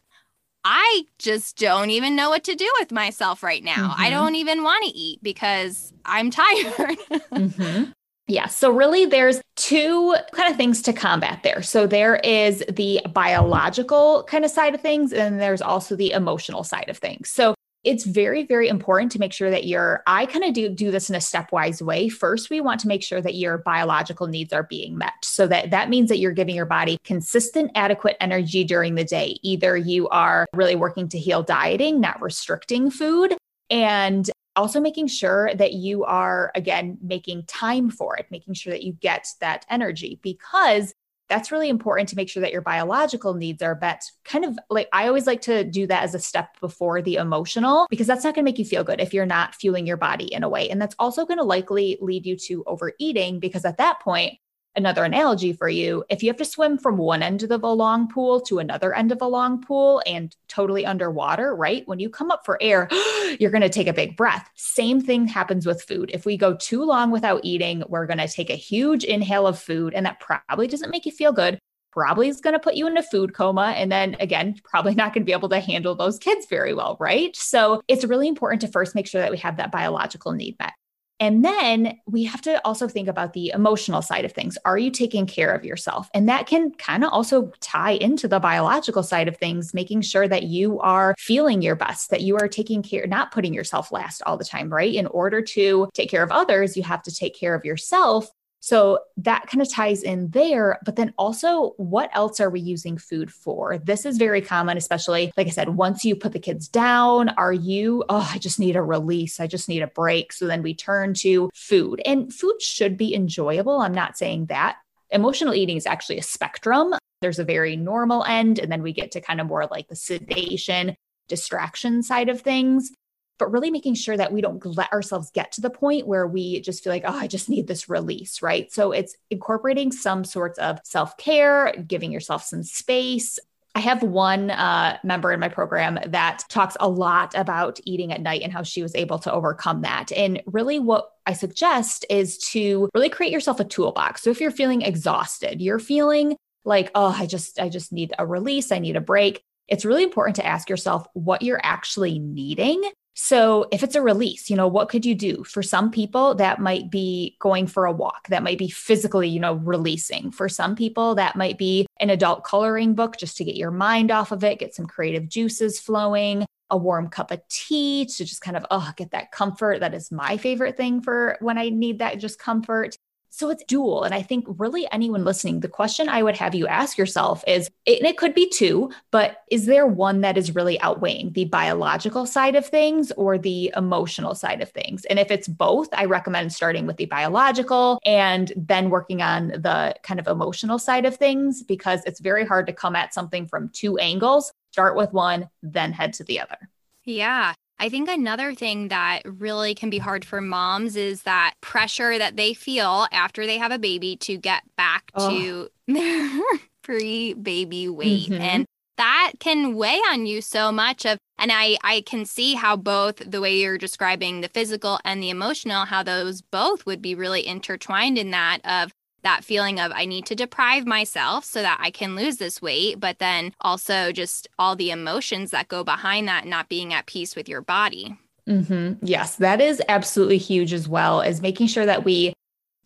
I 0.66 1.04
just 1.18 1.58
don't 1.58 1.92
even 1.92 2.16
know 2.16 2.30
what 2.30 2.44
to 2.46 2.56
do 2.56 2.70
with 2.80 2.92
myself 2.92 3.42
right 3.42 3.64
now. 3.64 3.90
Mm-hmm. 3.90 4.02
I 4.02 4.10
don't 4.10 4.36
even 4.36 4.64
want 4.64 4.84
to 4.84 4.92
eat 4.92 5.24
because 5.24 5.94
I'm 6.04 6.30
tired. 6.32 6.98
mm-hmm. 7.32 7.92
Yeah. 8.28 8.48
So, 8.48 8.72
really, 8.72 9.06
there's 9.06 9.42
two 9.56 10.16
kind 10.34 10.52
of 10.52 10.58
things 10.58 10.82
to 10.84 10.94
combat 10.94 11.44
there. 11.44 11.62
So, 11.62 11.88
there 11.88 12.18
is 12.18 12.64
the 12.70 13.02
biological 13.14 14.26
kind 14.28 14.44
of 14.44 14.52
side 14.52 14.76
of 14.76 14.82
things, 14.82 15.14
and 15.14 15.40
there's 15.40 15.62
also 15.62 15.96
the 15.96 16.12
emotional 16.12 16.66
side 16.66 16.90
of 16.90 16.98
things. 16.98 17.30
So, 17.30 17.56
it's 17.88 18.04
very, 18.04 18.46
very 18.46 18.68
important 18.68 19.14
to 19.14 19.20
make 19.20 19.32
sure 19.32 19.50
that 19.50 19.66
your, 19.66 20.04
I 20.08 20.26
kind 20.26 20.44
of 20.44 20.54
do, 20.54 20.68
do 20.68 20.92
this 20.92 21.10
in 21.10 21.16
a 21.16 21.20
stepwise 21.20 21.82
way. 21.82 22.10
First, 22.10 22.50
we 22.50 22.60
want 22.60 22.82
to 22.82 22.88
make 22.90 23.02
sure 23.02 23.22
that 23.22 23.36
your 23.36 23.60
biological 23.60 24.28
needs 24.28 24.52
are 24.52 24.64
being 24.64 24.98
met. 24.98 25.14
So 25.24 25.48
that 25.48 25.72
that 25.72 25.88
means 25.88 26.10
that 26.10 26.18
you're 26.18 26.34
giving 26.34 26.56
your 26.56 26.66
body 26.66 26.98
consistent, 27.06 27.72
adequate 27.76 28.18
energy 28.20 28.66
during 28.66 28.96
the 28.96 29.06
day. 29.06 29.40
Either 29.42 29.78
you 29.78 30.10
are 30.10 30.48
really 30.54 30.76
working 30.76 31.08
to 31.10 31.18
heal 31.18 31.44
dieting, 31.44 32.02
not 32.02 32.22
restricting 32.22 32.92
food, 32.92 33.38
and 33.70 34.30
also 34.58 34.82
making 34.82 35.08
sure 35.08 35.54
that 35.56 35.74
you 35.74 36.04
are, 36.04 36.52
again, 36.56 36.98
making 37.02 37.46
time 37.46 37.90
for 37.90 38.18
it, 38.18 38.26
making 38.30 38.56
sure 38.56 38.72
that 38.72 38.84
you 38.84 38.94
get 38.94 39.28
that 39.40 39.66
energy 39.70 40.20
because 40.22 40.94
that's 41.30 41.52
really 41.52 41.68
important 41.68 42.08
to 42.08 42.16
make 42.16 42.30
sure 42.30 42.40
that 42.40 42.54
your 42.54 42.62
biological 42.62 43.34
needs 43.34 43.62
are 43.62 43.78
met. 43.82 44.02
Kind 44.24 44.46
of 44.46 44.58
like 44.70 44.88
I 44.94 45.08
always 45.08 45.28
like 45.28 45.42
to 45.42 45.66
do 45.66 45.86
that 45.88 46.04
as 46.04 46.16
a 46.16 46.20
step 46.20 46.58
before 46.62 47.02
the 47.02 47.16
emotional, 47.16 47.86
because 47.90 48.08
that's 48.08 48.24
not 48.24 48.34
going 48.34 48.46
to 48.46 48.50
make 48.50 48.60
you 48.60 48.64
feel 48.64 48.86
good 48.86 49.02
if 49.02 49.14
you're 49.14 49.26
not 49.26 49.54
fueling 49.54 49.86
your 49.86 49.98
body 49.98 50.34
in 50.34 50.44
a 50.44 50.50
way. 50.50 50.70
And 50.70 50.82
that's 50.82 50.96
also 51.00 51.26
going 51.26 51.38
to 51.38 51.44
likely 51.44 51.98
lead 52.00 52.26
you 52.26 52.38
to 52.48 52.64
overeating, 52.66 53.42
because 53.42 53.66
at 53.66 53.78
that 53.78 54.00
point, 54.00 54.36
another 54.78 55.04
analogy 55.04 55.52
for 55.52 55.68
you 55.68 56.04
if 56.10 56.24
you 56.24 56.30
have 56.30 56.38
to 56.38 56.46
swim 56.46 56.78
from 56.78 56.98
one 56.98 57.22
end 57.22 57.44
of 57.44 57.64
a 57.64 57.68
long 57.68 58.08
pool 58.08 58.40
to 58.40 58.60
another 58.60 58.94
end 58.94 59.12
of 59.12 59.22
a 59.22 59.28
long 59.28 59.62
pool 59.62 60.02
and 60.06 60.36
totally 60.48 60.86
underwater 60.86 61.56
right 61.56 61.86
when 61.88 62.00
you 62.00 62.10
come 62.10 62.32
up 62.32 62.46
for 62.46 62.58
air 62.62 62.88
you're 63.40 63.52
going 63.52 63.62
to 63.62 63.70
take 63.70 63.88
a 63.88 63.94
big 63.94 64.16
breath 64.16 64.50
same 64.56 65.02
thing 65.02 65.28
happens 65.28 65.66
with 65.66 65.82
food 65.82 66.10
if 66.14 66.26
we 66.26 66.38
go 66.38 66.56
too 66.56 66.84
long 66.84 67.12
without 67.12 67.42
eating 67.44 67.84
we're 67.90 68.06
going 68.06 68.20
to 68.20 68.28
take 68.28 68.50
a 68.50 68.56
huge 68.56 69.04
inhale 69.04 69.48
of 69.48 69.60
food 69.60 69.94
and 69.94 70.06
that 70.06 70.20
probably 70.20 70.68
doesn't 70.68 70.92
make 70.92 71.06
you 71.06 71.12
feel 71.12 71.34
good 71.34 71.60
probably 71.98 72.28
is 72.28 72.42
going 72.42 72.54
to 72.54 72.60
put 72.60 72.76
you 72.76 72.86
in 72.86 72.96
a 72.96 73.02
food 73.02 73.34
coma. 73.34 73.74
And 73.76 73.92
then 73.92 74.16
again, 74.20 74.56
probably 74.64 74.94
not 74.94 75.16
going 75.16 75.24
to 75.24 75.26
be 75.26 75.32
able 75.32 75.50
to 75.50 75.60
handle 75.60 75.96
those 75.96 76.20
kids 76.20 76.46
very 76.48 76.76
well, 76.76 76.96
right? 77.00 77.36
So 77.36 77.82
it's 77.88 78.06
really 78.06 78.28
important 78.28 78.62
to 78.62 78.68
first 78.68 78.94
make 78.94 79.08
sure 79.08 79.20
that 79.20 79.32
we 79.32 79.38
have 79.38 79.58
that 79.58 79.72
biological 79.72 80.32
need 80.32 80.56
met. 80.60 80.74
And 81.20 81.44
then 81.44 81.98
we 82.06 82.24
have 82.26 82.42
to 82.44 82.64
also 82.66 82.88
think 82.88 83.08
about 83.08 83.34
the 83.34 83.50
emotional 83.50 84.02
side 84.02 84.26
of 84.26 84.34
things. 84.34 84.58
Are 84.66 84.78
you 84.78 84.92
taking 84.92 85.26
care 85.26 85.52
of 85.54 85.66
yourself? 85.66 86.10
And 86.14 86.30
that 86.30 86.48
can 86.48 86.72
kind 86.72 87.04
of 87.04 87.12
also 87.12 87.52
tie 87.60 87.92
into 87.92 88.28
the 88.28 88.40
biological 88.40 89.04
side 89.04 89.28
of 89.28 89.38
things, 89.38 89.74
making 89.74 90.02
sure 90.02 90.28
that 90.28 90.44
you 90.44 90.80
are 90.80 91.16
feeling 91.18 91.62
your 91.62 91.76
best, 91.76 92.12
that 92.12 92.22
you 92.22 92.38
are 92.38 92.48
taking 92.48 92.84
care, 92.84 93.08
not 93.08 93.32
putting 93.32 93.54
yourself 93.54 93.92
last 93.92 94.22
all 94.26 94.38
the 94.38 94.46
time, 94.46 94.72
right? 94.72 94.94
In 94.94 95.08
order 95.08 95.42
to 95.42 95.90
take 95.94 96.10
care 96.10 96.24
of 96.24 96.32
others, 96.32 96.78
you 96.78 96.84
have 96.84 97.02
to 97.04 97.14
take 97.14 97.36
care 97.36 97.56
of 97.56 97.66
yourself. 97.66 98.30
So 98.60 99.00
that 99.18 99.48
kind 99.48 99.62
of 99.62 99.72
ties 99.72 100.04
in 100.04 100.30
there. 100.30 100.80
But 100.84 100.96
then 100.96 101.14
also, 101.18 101.74
what 101.78 102.10
else 102.14 102.40
are 102.40 102.50
we 102.50 102.60
using 102.60 102.98
food 102.98 103.32
for? 103.32 103.78
This 103.78 104.06
is 104.06 104.18
very 104.18 104.42
common, 104.42 104.78
especially, 104.78 105.32
like 105.38 105.48
I 105.48 105.52
said, 105.52 105.70
once 105.70 106.04
you 106.04 106.16
put 106.16 106.34
the 106.34 106.40
kids 106.40 106.68
down, 106.68 107.30
are 107.30 107.54
you, 107.54 108.04
oh, 108.10 108.30
I 108.34 108.40
just 108.40 108.60
need 108.60 108.76
a 108.76 108.82
release. 108.82 109.40
I 109.40 109.48
just 109.48 109.70
need 109.70 109.84
a 109.84 109.88
break. 109.88 110.34
So 110.34 110.48
then 110.48 110.64
we 110.64 110.74
turn 110.74 111.14
to 111.20 111.50
food, 111.54 112.02
and 112.06 112.34
food 112.34 112.62
should 112.62 112.98
be 112.98 113.14
enjoyable. 113.14 113.80
I'm 113.80 113.94
not 113.94 114.18
saying 114.18 114.48
that. 114.48 114.78
Emotional 115.12 115.54
eating 115.54 115.78
is 115.78 115.86
actually 115.86 116.18
a 116.18 116.24
spectrum. 116.24 116.94
There's 117.22 117.40
a 117.40 117.46
very 117.46 117.76
normal 117.76 118.26
end, 118.26 118.60
and 118.60 118.72
then 118.72 118.82
we 118.82 118.92
get 118.92 119.12
to 119.12 119.22
kind 119.22 119.40
of 119.40 119.48
more 119.48 119.68
like 119.68 119.88
the 119.88 119.96
sedation, 119.96 120.96
distraction 121.28 122.04
side 122.04 122.30
of 122.30 122.42
things 122.42 122.92
but 123.38 123.52
really 123.52 123.72
making 123.72 123.96
sure 123.96 124.18
that 124.18 124.32
we 124.32 124.42
don't 124.42 124.64
let 124.66 124.92
ourselves 124.92 125.32
get 125.32 125.52
to 125.54 125.62
the 125.62 125.70
point 125.70 126.08
where 126.08 126.28
we 126.28 126.62
just 126.62 126.84
feel 126.84 126.92
like, 126.92 127.04
oh, 127.06 127.18
I 127.18 127.28
just 127.28 127.50
need 127.50 127.68
this 127.68 127.90
release, 127.90 128.42
right? 128.42 128.72
So 128.72 128.92
it's 128.92 129.16
incorporating 129.30 129.92
some 129.92 130.24
sorts 130.24 130.60
of 130.60 130.80
self 130.84 131.18
care, 131.18 131.74
giving 131.88 132.12
yourself 132.12 132.44
some 132.44 132.64
space. 132.64 133.40
I 133.76 133.80
have 133.80 134.02
one 134.02 134.50
uh, 134.50 134.98
member 135.04 135.32
in 135.32 135.40
my 135.40 135.50
program 135.50 136.00
that 136.08 136.44
talks 136.50 136.76
a 136.80 136.90
lot 136.90 137.36
about 137.36 137.80
eating 137.86 138.12
at 138.12 138.22
night 138.22 138.42
and 138.42 138.52
how 138.52 138.64
she 138.64 138.82
was 138.82 138.96
able 138.96 139.20
to 139.20 139.32
overcome 139.32 139.82
that. 139.82 140.12
And 140.12 140.42
really, 140.48 140.80
what 140.80 141.12
I 141.28 141.34
suggest 141.34 142.04
is 142.10 142.40
to 142.50 142.90
really 142.96 143.10
create 143.10 143.32
yourself 143.32 143.60
a 143.60 143.64
toolbox. 143.64 144.24
So 144.24 144.32
if 144.32 144.42
you're 144.42 144.50
feeling 144.50 144.82
exhausted, 144.82 145.62
you're 145.62 145.78
feeling 145.78 146.36
like, 146.66 146.90
oh, 146.96 147.16
I 147.16 147.28
just, 147.28 147.60
I 147.60 147.70
just 147.70 147.94
need 147.94 148.14
a 148.18 148.26
release, 148.26 148.72
I 148.72 148.80
need 148.80 148.96
a 148.96 149.02
break. 149.02 149.44
It's 149.68 149.86
really 149.86 150.04
important 150.04 150.38
to 150.38 150.46
ask 150.46 150.70
yourself 150.70 151.06
what 151.14 151.44
you're 151.44 151.62
actually 151.62 152.18
needing 152.18 152.82
so, 153.20 153.66
if 153.72 153.82
it's 153.82 153.96
a 153.96 154.02
release, 154.04 154.48
you 154.48 154.56
know, 154.56 154.68
what 154.68 154.90
could 154.90 155.04
you 155.04 155.16
do? 155.16 155.44
For 155.44 155.64
some 155.64 155.90
people, 155.90 156.36
that 156.36 156.60
might 156.60 156.92
be 156.92 157.36
going 157.40 157.66
for 157.66 157.86
a 157.86 157.92
walk, 157.92 158.28
that 158.28 158.44
might 158.44 158.60
be 158.60 158.70
physically, 158.70 159.28
you 159.28 159.40
know, 159.40 159.56
releasing. 159.56 160.30
For 160.30 160.48
some 160.48 160.76
people, 160.76 161.16
that 161.16 161.36
might 161.36 161.58
be 161.58 161.88
an 162.00 162.12
adult 162.12 162.44
coloring 162.44 162.94
book 162.94 163.18
just 163.18 163.36
to 163.38 163.44
get 163.44 163.56
your 163.56 163.72
mind 163.72 164.12
off 164.12 164.32
of 164.32 164.44
it, 164.44 164.60
get 164.60 164.76
some 164.76 164.86
creative 164.86 165.28
juices 165.28 165.80
flowing, 165.80 166.46
a 166.70 166.78
warm 166.78 167.10
cup 167.10 167.32
of 167.32 167.42
tea 167.48 168.06
to 168.06 168.24
just 168.24 168.42
kind 168.42 168.56
of, 168.56 168.68
oh, 168.70 168.92
get 168.96 169.10
that 169.10 169.32
comfort. 169.32 169.80
That 169.80 169.96
is 169.96 170.12
my 170.12 170.38
favorite 170.38 170.78
thing 170.78 171.02
for 171.02 171.38
when 171.40 171.58
I 171.58 171.70
need 171.70 171.98
that 172.00 172.20
just 172.20 172.38
comfort. 172.38 172.98
So 173.38 173.52
it's 173.52 173.64
dual. 173.66 174.02
And 174.04 174.16
I 174.16 174.24
think 174.24 174.46
really 174.48 174.88
anyone 174.92 175.24
listening, 175.24 175.60
the 175.60 175.68
question 175.68 176.10
I 176.10 176.24
would 176.24 176.36
have 176.38 176.56
you 176.56 176.66
ask 176.66 176.98
yourself 176.98 177.44
is, 177.46 177.70
and 177.86 178.02
it 178.02 178.18
could 178.18 178.34
be 178.34 178.50
two, 178.50 178.92
but 179.12 179.44
is 179.52 179.68
there 179.68 179.86
one 179.86 180.22
that 180.22 180.40
is 180.40 180.56
really 180.56 180.82
outweighing 180.82 181.34
the 181.34 181.46
biological 181.46 182.26
side 182.26 182.56
of 182.56 182.66
things 182.66 183.12
or 183.12 183.38
the 183.38 183.72
emotional 183.78 184.34
side 184.34 184.60
of 184.62 184.72
things? 184.72 185.06
And 185.06 185.20
if 185.20 185.30
it's 185.30 185.48
both, 185.48 185.88
I 185.94 186.06
recommend 186.06 186.52
starting 186.52 186.88
with 186.88 186.98
the 186.98 187.06
biological 187.06 188.00
and 188.04 188.52
then 188.56 188.90
working 188.90 189.22
on 189.22 189.50
the 189.50 189.94
kind 190.02 190.20
of 190.20 190.28
emotional 190.28 190.80
side 190.80 191.06
of 191.06 191.18
things 191.18 191.62
because 191.62 192.02
it's 192.08 192.20
very 192.20 192.44
hard 192.44 192.66
to 192.66 192.74
come 192.74 192.96
at 192.96 193.14
something 193.14 193.46
from 193.46 193.70
two 193.70 194.00
angles. 194.00 194.52
Start 194.72 194.96
with 194.96 195.14
one, 195.14 195.48
then 195.62 195.92
head 195.92 196.14
to 196.14 196.24
the 196.24 196.40
other. 196.40 196.58
Yeah. 197.06 197.54
I 197.80 197.90
think 197.90 198.10
another 198.10 198.56
thing 198.56 198.88
that 198.88 199.22
really 199.26 199.76
can 199.76 199.90
be 199.90 200.00
hard 200.00 200.26
for 200.26 200.42
moms 200.42 200.96
is 200.96 201.24
that 201.24 201.54
pressure 201.62 202.18
that 202.18 202.36
they 202.36 202.54
feel 202.54 203.08
after 203.12 203.46
they 203.46 203.58
have 203.58 203.72
a 203.72 203.78
baby 203.78 204.16
to 204.18 204.38
get 204.38 204.64
back 204.76 205.12
oh. 205.14 205.30
to 205.30 205.70
their 205.88 206.42
pre 206.82 207.34
baby 207.34 207.88
weight. 207.88 208.30
Mm-hmm. 208.30 208.42
And 208.42 208.66
that 208.98 209.34
can 209.40 209.76
weigh 209.76 210.02
on 210.10 210.26
you 210.26 210.42
so 210.42 210.72
much 210.72 211.06
of 211.06 211.18
and 211.38 211.52
I 211.54 211.78
I 211.84 212.02
can 212.02 212.26
see 212.26 212.56
how 212.56 212.76
both 212.76 213.18
the 213.18 213.40
way 213.40 213.60
you're 213.60 213.78
describing 213.78 214.42
the 214.42 214.50
physical 214.50 215.00
and 215.06 215.22
the 215.22 215.30
emotional 215.30 215.86
how 215.86 216.02
those 216.02 216.42
both 216.42 216.86
would 216.88 217.02
be 217.02 217.14
really 217.14 217.46
intertwined 217.46 218.18
in 218.18 218.32
that 218.32 218.60
of 218.66 218.92
that 219.24 219.44
feeling 219.44 219.80
of 219.80 219.92
I 219.94 220.06
need 220.06 220.26
to 220.28 220.36
deprive 220.36 220.86
myself 220.86 221.44
so 221.44 221.62
that 221.62 221.80
I 221.82 221.92
can 221.92 222.16
lose 222.16 222.38
this 222.38 222.62
weight, 222.62 223.00
but 223.00 223.20
then 223.20 223.54
also 223.62 224.12
just 224.12 224.48
all 224.58 224.76
the 224.76 224.92
emotions 224.92 225.52
that 225.52 225.68
go 225.68 225.84
behind 225.84 226.28
that 226.28 226.46
not 226.46 226.70
being 226.70 226.94
at 226.94 227.06
peace 227.06 227.36
with 227.36 227.50
your 227.50 227.62
body. 227.62 228.18
Mm-hmm. 228.48 229.06
Yes, 229.06 229.36
that 229.36 229.60
is 229.60 229.82
absolutely 229.90 230.38
huge 230.38 230.72
as 230.72 230.88
well 230.88 231.22
as 231.22 231.42
making 231.42 231.68
sure 231.68 231.86
that 231.86 232.06
we 232.06 232.34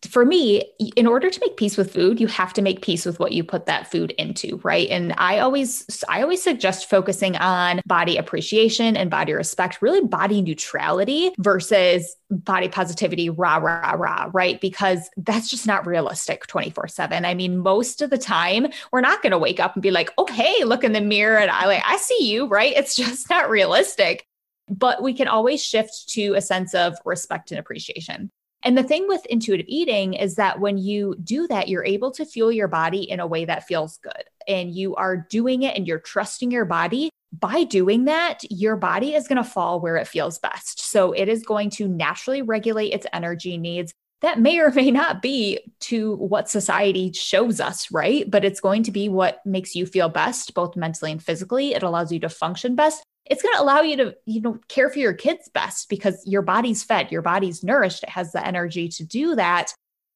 for 0.08 0.24
me, 0.24 0.64
in 0.96 1.06
order 1.06 1.30
to 1.30 1.40
make 1.40 1.56
peace 1.56 1.76
with 1.76 1.92
food, 1.92 2.20
you 2.20 2.26
have 2.26 2.52
to 2.54 2.62
make 2.62 2.82
peace 2.82 3.06
with 3.06 3.20
what 3.20 3.32
you 3.32 3.44
put 3.44 3.66
that 3.66 3.90
food 3.90 4.10
into, 4.12 4.60
right? 4.64 4.88
And 4.88 5.14
I 5.16 5.38
always 5.38 6.04
I 6.08 6.22
always 6.22 6.42
suggest 6.42 6.90
focusing 6.90 7.36
on 7.36 7.80
body 7.86 8.16
appreciation 8.16 8.96
and 8.96 9.10
body 9.10 9.32
respect, 9.32 9.80
really 9.80 10.00
body 10.00 10.42
neutrality 10.42 11.32
versus 11.38 12.16
body 12.30 12.68
positivity, 12.68 13.30
rah, 13.30 13.56
rah, 13.56 13.92
rah, 13.92 14.30
right? 14.32 14.60
Because 14.60 15.08
that's 15.16 15.48
just 15.48 15.66
not 15.66 15.86
realistic 15.86 16.46
24 16.46 16.88
7. 16.88 17.24
I 17.24 17.34
mean, 17.34 17.58
most 17.58 18.02
of 18.02 18.10
the 18.10 18.18
time, 18.18 18.66
we're 18.90 19.00
not 19.00 19.22
going 19.22 19.32
to 19.32 19.38
wake 19.38 19.60
up 19.60 19.74
and 19.74 19.82
be 19.82 19.90
like, 19.90 20.10
hey, 20.30 20.64
look 20.64 20.82
in 20.82 20.92
the 20.92 21.00
mirror 21.00 21.38
and 21.38 21.50
I 21.50 21.66
like, 21.66 21.82
I 21.86 21.96
see 21.98 22.30
you, 22.30 22.46
right? 22.46 22.72
It's 22.76 22.96
just 23.02 23.30
not 23.30 23.50
realistic. 23.50 24.26
But 24.68 25.02
we 25.02 25.12
can 25.12 25.28
always 25.28 25.62
shift 25.62 26.08
to 26.10 26.34
a 26.34 26.40
sense 26.40 26.74
of 26.74 26.96
respect 27.04 27.50
and 27.50 27.60
appreciation. 27.60 28.30
And 28.62 28.78
the 28.78 28.82
thing 28.82 29.06
with 29.08 29.26
intuitive 29.26 29.66
eating 29.68 30.14
is 30.14 30.36
that 30.36 30.60
when 30.60 30.78
you 30.78 31.16
do 31.22 31.46
that, 31.48 31.68
you're 31.68 31.84
able 31.84 32.10
to 32.12 32.24
fuel 32.24 32.52
your 32.52 32.68
body 32.68 33.10
in 33.10 33.20
a 33.20 33.26
way 33.26 33.44
that 33.44 33.66
feels 33.66 33.98
good. 33.98 34.24
And 34.46 34.70
you 34.70 34.94
are 34.94 35.16
doing 35.16 35.62
it 35.62 35.76
and 35.76 35.86
you're 35.86 35.98
trusting 35.98 36.50
your 36.50 36.64
body. 36.64 37.10
By 37.32 37.64
doing 37.64 38.04
that, 38.04 38.40
your 38.50 38.76
body 38.76 39.14
is 39.14 39.26
going 39.26 39.42
to 39.42 39.44
fall 39.44 39.80
where 39.80 39.96
it 39.96 40.06
feels 40.06 40.38
best. 40.38 40.80
So 40.80 41.12
it 41.12 41.28
is 41.28 41.42
going 41.42 41.70
to 41.70 41.88
naturally 41.88 42.42
regulate 42.42 42.90
its 42.90 43.06
energy 43.12 43.56
needs. 43.56 43.92
That 44.20 44.38
may 44.38 44.60
or 44.60 44.70
may 44.70 44.92
not 44.92 45.22
be 45.22 45.58
to 45.80 46.14
what 46.14 46.48
society 46.48 47.10
shows 47.12 47.58
us, 47.58 47.90
right? 47.90 48.30
But 48.30 48.44
it's 48.44 48.60
going 48.60 48.84
to 48.84 48.92
be 48.92 49.08
what 49.08 49.44
makes 49.44 49.74
you 49.74 49.86
feel 49.86 50.08
best, 50.08 50.54
both 50.54 50.76
mentally 50.76 51.10
and 51.10 51.22
physically. 51.22 51.74
It 51.74 51.82
allows 51.82 52.12
you 52.12 52.20
to 52.20 52.28
function 52.28 52.76
best 52.76 53.02
it's 53.26 53.42
going 53.42 53.54
to 53.54 53.62
allow 53.62 53.80
you 53.80 53.96
to 53.96 54.16
you 54.26 54.40
know 54.40 54.58
care 54.68 54.90
for 54.90 54.98
your 54.98 55.12
kids 55.12 55.48
best 55.48 55.88
because 55.88 56.22
your 56.26 56.42
body's 56.42 56.82
fed 56.82 57.12
your 57.12 57.22
body's 57.22 57.62
nourished 57.62 58.02
it 58.02 58.08
has 58.08 58.32
the 58.32 58.46
energy 58.46 58.88
to 58.88 59.04
do 59.04 59.34
that. 59.36 59.72